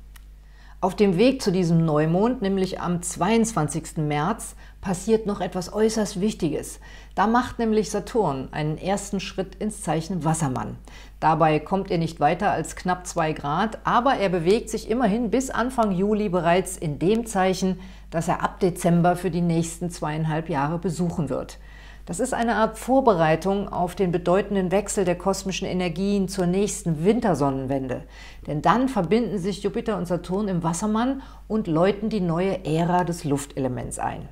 Auf 0.83 0.97
dem 0.97 1.19
Weg 1.19 1.43
zu 1.43 1.53
diesem 1.53 1.85
Neumond, 1.85 2.41
nämlich 2.41 2.81
am 2.81 3.03
22. 3.03 3.99
März, 3.99 4.57
passiert 4.81 5.27
noch 5.27 5.41
etwas 5.41 5.73
äußerst 5.73 6.21
Wichtiges. 6.21 6.81
Da 7.15 7.27
macht 7.27 7.59
nämlich 7.59 7.91
Saturn 7.91 8.49
einen 8.53 8.79
ersten 8.79 9.21
Schritt 9.21 9.55
ins 9.57 9.83
Zeichen 9.83 10.25
Wassermann. 10.25 10.77
Dabei 11.21 11.59
kommt 11.59 11.91
er 11.91 11.99
nicht 11.99 12.21
weiter 12.21 12.51
als 12.51 12.77
knapp 12.77 13.07
2 13.07 13.33
Grad, 13.35 13.79
aber 13.85 14.15
er 14.15 14.31
bewegt 14.31 14.71
sich 14.71 14.89
immerhin 14.89 15.31
bis 15.31 15.51
Anfang 15.51 15.93
Juli 15.93 16.29
bereits 16.29 16.77
in 16.77 16.99
dem 16.99 17.27
Zeichen, 17.27 17.79
das 18.11 18.29
er 18.29 18.43
ab 18.43 18.61
Dezember 18.61 19.17
für 19.17 19.31
die 19.31 19.43
nächsten 19.43 19.91
zweieinhalb 19.91 20.49
Jahre 20.49 20.79
besuchen 20.79 21.29
wird. 21.29 21.59
Das 22.07 22.19
ist 22.19 22.35
eine 22.35 22.57
Art 22.57 22.79
Vorbereitung 22.79 23.69
auf 23.69 23.95
den 23.95 24.11
bedeutenden 24.11 24.73
Wechsel 24.73 25.05
der 25.05 25.17
kosmischen 25.17 25.69
Energien 25.69 26.27
zur 26.27 26.47
nächsten 26.47 27.05
Wintersonnenwende. 27.05 28.03
Denn 28.47 28.63
dann 28.63 28.89
verbinden 28.89 29.39
sich 29.39 29.63
Jupiter 29.63 29.97
und 29.97 30.07
Saturn 30.07 30.49
im 30.49 30.65
Wassermann 30.65 31.23
und 31.47 31.69
läuten 31.69 32.09
die 32.09 32.21
neue 32.21 32.65
Ära 32.65 33.05
des 33.05 33.23
Luftelements 33.23 34.01
ein. 34.01 34.29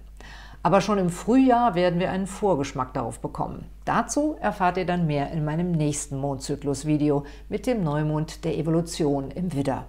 Aber 0.62 0.80
schon 0.80 0.98
im 0.98 1.10
Frühjahr 1.10 1.74
werden 1.74 2.00
wir 2.00 2.10
einen 2.10 2.26
Vorgeschmack 2.26 2.92
darauf 2.92 3.20
bekommen. 3.20 3.66
Dazu 3.84 4.36
erfahrt 4.40 4.76
ihr 4.76 4.86
dann 4.86 5.06
mehr 5.06 5.30
in 5.30 5.44
meinem 5.44 5.72
nächsten 5.72 6.18
Mondzyklus-Video 6.18 7.24
mit 7.48 7.66
dem 7.66 7.82
Neumond 7.84 8.44
der 8.44 8.58
Evolution 8.58 9.30
im 9.30 9.54
Widder. 9.54 9.86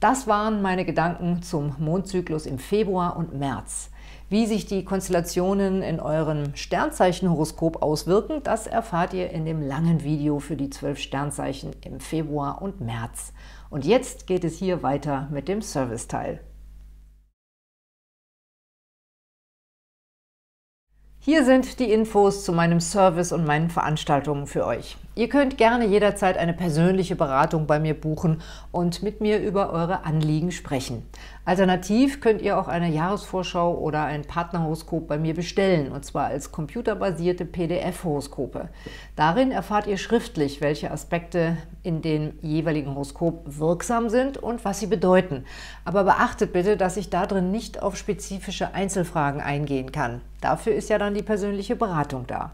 Das 0.00 0.28
waren 0.28 0.62
meine 0.62 0.84
Gedanken 0.84 1.42
zum 1.42 1.74
Mondzyklus 1.78 2.46
im 2.46 2.58
Februar 2.58 3.16
und 3.16 3.36
März. 3.36 3.90
Wie 4.28 4.46
sich 4.46 4.66
die 4.66 4.84
Konstellationen 4.84 5.82
in 5.82 5.98
eurem 5.98 6.54
Sternzeichenhoroskop 6.54 7.82
auswirken, 7.82 8.42
das 8.44 8.66
erfahrt 8.66 9.14
ihr 9.14 9.30
in 9.30 9.44
dem 9.44 9.66
langen 9.66 10.04
Video 10.04 10.38
für 10.38 10.54
die 10.54 10.70
zwölf 10.70 10.98
Sternzeichen 10.98 11.72
im 11.80 11.98
Februar 11.98 12.62
und 12.62 12.80
März. 12.80 13.32
Und 13.70 13.86
jetzt 13.86 14.26
geht 14.26 14.44
es 14.44 14.58
hier 14.58 14.82
weiter 14.82 15.28
mit 15.32 15.48
dem 15.48 15.62
Serviceteil. 15.62 16.40
Hier 21.28 21.44
sind 21.44 21.78
die 21.78 21.92
Infos 21.92 22.42
zu 22.42 22.54
meinem 22.54 22.80
Service 22.80 23.32
und 23.32 23.44
meinen 23.44 23.68
Veranstaltungen 23.68 24.46
für 24.46 24.64
euch. 24.64 24.96
Ihr 25.18 25.28
könnt 25.28 25.58
gerne 25.58 25.84
jederzeit 25.84 26.38
eine 26.38 26.52
persönliche 26.52 27.16
Beratung 27.16 27.66
bei 27.66 27.80
mir 27.80 27.94
buchen 27.94 28.40
und 28.70 29.02
mit 29.02 29.20
mir 29.20 29.40
über 29.40 29.72
eure 29.72 30.04
Anliegen 30.04 30.52
sprechen. 30.52 31.04
Alternativ 31.44 32.20
könnt 32.20 32.40
ihr 32.40 32.56
auch 32.56 32.68
eine 32.68 32.88
Jahresvorschau 32.88 33.74
oder 33.78 34.04
ein 34.04 34.22
Partnerhoroskop 34.22 35.08
bei 35.08 35.18
mir 35.18 35.34
bestellen, 35.34 35.90
und 35.90 36.04
zwar 36.04 36.26
als 36.26 36.52
computerbasierte 36.52 37.46
PDF-Horoskope. 37.46 38.68
Darin 39.16 39.50
erfahrt 39.50 39.88
ihr 39.88 39.98
schriftlich, 39.98 40.60
welche 40.60 40.92
Aspekte 40.92 41.56
in 41.82 42.00
dem 42.00 42.34
jeweiligen 42.40 42.94
Horoskop 42.94 43.42
wirksam 43.58 44.10
sind 44.10 44.38
und 44.38 44.64
was 44.64 44.78
sie 44.78 44.86
bedeuten. 44.86 45.46
Aber 45.84 46.04
beachtet 46.04 46.52
bitte, 46.52 46.76
dass 46.76 46.96
ich 46.96 47.10
darin 47.10 47.50
nicht 47.50 47.82
auf 47.82 47.96
spezifische 47.96 48.72
Einzelfragen 48.72 49.40
eingehen 49.40 49.90
kann. 49.90 50.20
Dafür 50.40 50.76
ist 50.76 50.90
ja 50.90 50.98
dann 50.98 51.14
die 51.14 51.24
persönliche 51.24 51.74
Beratung 51.74 52.28
da. 52.28 52.52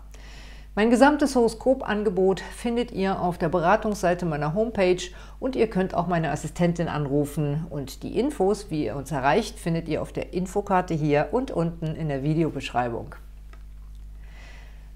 Mein 0.77 0.91
gesamtes 0.91 1.37
Horoskopangebot 1.37 2.41
findet 2.41 2.91
ihr 2.91 3.21
auf 3.21 3.39
der 3.39 3.49
Beratungsseite 3.49 4.27
meiner 4.27 4.55
Homepage 4.55 5.03
und 5.39 5.55
ihr 5.55 5.71
könnt 5.71 5.95
auch 5.95 6.09
meine 6.09 6.33
Assistentin 6.33 6.89
anrufen. 6.89 7.65
Und 7.71 8.03
die 8.03 8.19
Infos, 8.19 8.73
wie 8.73 8.87
ihr 8.87 8.97
uns 8.97 9.13
erreicht, 9.13 9.57
findet 9.61 9.87
ihr 9.87 10.03
auf 10.03 10.13
der 10.13 10.33
Infokarte 10.33 10.93
hier 10.93 11.29
und 11.31 11.53
unten 11.53 11.95
in 11.95 12.09
der 12.09 12.25
Videobeschreibung. 12.25 13.15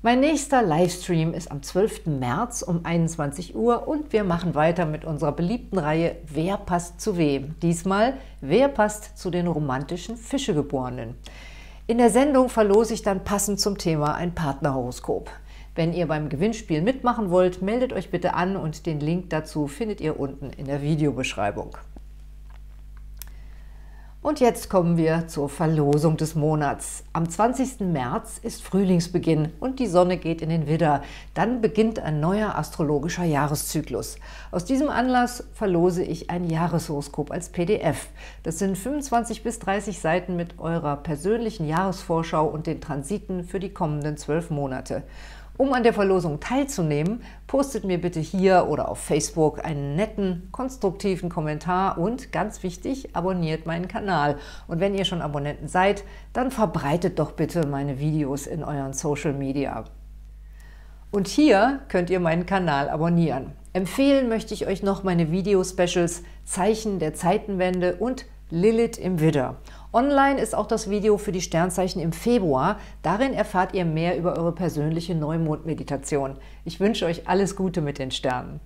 Mein 0.03 0.19
nächster 0.19 0.63
Livestream 0.63 1.33
ist 1.33 1.53
am 1.53 1.63
12. 1.63 2.07
März 2.07 2.63
um 2.63 2.85
21 2.85 3.55
Uhr 3.55 3.87
und 3.87 4.13
wir 4.13 4.25
machen 4.25 4.57
weiter 4.57 4.85
mit 4.85 5.05
unserer 5.05 5.31
beliebten 5.31 5.79
Reihe 5.79 6.17
Wer 6.27 6.57
passt 6.57 7.01
zu 7.01 7.17
wem? 7.17 7.55
Diesmal 7.63 8.15
Wer 8.41 8.67
passt 8.67 9.17
zu 9.17 9.31
den 9.31 9.47
romantischen 9.47 10.17
Fischegeborenen? 10.17 11.15
In 11.87 11.99
der 11.99 12.11
Sendung 12.11 12.49
verlose 12.49 12.95
ich 12.95 13.03
dann 13.03 13.23
passend 13.23 13.61
zum 13.61 13.79
Thema 13.79 14.17
ein 14.17 14.35
Partnerhoroskop. 14.35 15.31
Wenn 15.79 15.93
ihr 15.93 16.09
beim 16.09 16.29
Gewinnspiel 16.29 16.83
mitmachen 16.83 17.31
wollt, 17.31 17.63
meldet 17.63 17.93
euch 17.93 18.11
bitte 18.11 18.35
an 18.35 18.57
und 18.57 18.85
den 18.85 18.99
Link 18.99 19.31
dazu 19.31 19.69
findet 19.69 20.01
ihr 20.01 20.19
unten 20.19 20.51
in 20.51 20.65
der 20.65 20.83
Videobeschreibung. 20.83 21.77
Und 24.21 24.41
jetzt 24.41 24.69
kommen 24.69 24.97
wir 24.97 25.29
zur 25.29 25.49
Verlosung 25.49 26.17
des 26.17 26.35
Monats. 26.35 27.05
Am 27.13 27.31
20. 27.31 27.79
März 27.81 28.41
ist 28.43 28.65
Frühlingsbeginn 28.65 29.53
und 29.61 29.79
die 29.79 29.87
Sonne 29.87 30.17
geht 30.17 30.43
in 30.43 30.49
den 30.49 30.67
Widder. 30.67 31.03
Dann 31.35 31.61
beginnt 31.61 32.01
ein 32.01 32.19
neuer 32.19 32.57
astrologischer 32.57 33.23
Jahreszyklus. 33.23 34.17
Aus 34.51 34.65
diesem 34.65 34.91
Anlass 34.91 35.45
verlose 35.55 36.03
ich 36.03 36.29
ein 36.29 36.51
Jahreshoroskop 36.51 37.31
als 37.31 37.51
PDF. 37.51 38.09
Das 38.43 38.59
sind 38.59 38.77
25 38.77 39.45
bis 39.45 39.61
30 39.61 40.01
Seiten 40.01 40.35
mit 40.35 40.59
eurer 40.59 40.97
persönlichen 40.97 41.69
Jahresvorschau 41.69 42.49
und 42.49 42.67
den 42.67 42.81
Transiten 42.81 43.45
für 43.45 43.61
die 43.61 43.73
kommenden 43.73 44.17
zwölf 44.17 44.51
Monate. 44.51 45.05
Um 45.59 45.73
an 45.73 45.83
der 45.83 45.93
Verlosung 45.93 46.39
teilzunehmen, 46.39 47.21
postet 47.49 47.83
mir 47.83 48.01
bitte 48.01 48.21
hier 48.21 48.69
oder 48.69 48.89
auf 48.89 49.01
Facebook 49.01 49.65
einen 49.65 49.97
netten, 49.97 50.49
konstruktiven 50.53 51.29
Kommentar 51.29 51.99
und, 51.99 52.31
ganz 52.31 52.63
wichtig, 52.63 53.17
abonniert 53.17 53.67
meinen 53.67 53.89
Kanal. 53.89 54.37
Und 54.69 54.79
wenn 54.79 54.95
ihr 54.95 55.05
schon 55.05 55.21
Abonnenten 55.21 55.67
seid, 55.67 56.05
dann 56.33 56.53
verbreitet 56.53 57.19
doch 57.19 57.33
bitte 57.33 57.67
meine 57.67 57.99
Videos 57.99 58.47
in 58.47 58.63
euren 58.63 58.93
Social 58.93 59.33
Media. 59.33 59.83
Und 61.11 61.27
hier 61.27 61.81
könnt 61.89 62.09
ihr 62.09 62.21
meinen 62.21 62.47
Kanal 62.47 62.89
abonnieren. 62.89 63.51
Empfehlen 63.73 64.29
möchte 64.29 64.55
ich 64.55 64.69
euch 64.69 64.85
noch 64.85 65.03
meine 65.03 65.33
Video-Specials 65.33 66.23
Zeichen 66.45 67.01
der 67.01 67.15
Zeitenwende 67.15 67.97
und 67.97 68.27
Lilith 68.51 68.97
im 68.97 69.21
Widder. 69.21 69.57
Online 69.93 70.39
ist 70.39 70.55
auch 70.55 70.67
das 70.67 70.91
Video 70.91 71.17
für 71.17 71.33
die 71.33 71.41
Sternzeichen 71.41 72.03
im 72.03 72.13
Februar. 72.13 72.79
Darin 73.03 73.33
erfahrt 73.33 73.73
ihr 73.73 73.87
mehr 73.87 74.19
über 74.19 74.37
eure 74.37 74.53
persönliche 74.53 75.15
Neumondmeditation. 75.15 76.37
Ich 76.67 76.79
wünsche 76.79 77.07
euch 77.07 77.27
alles 77.27 77.57
Gute 77.57 77.81
mit 77.81 77.99
den 77.99 78.11
Sternen. 78.11 78.61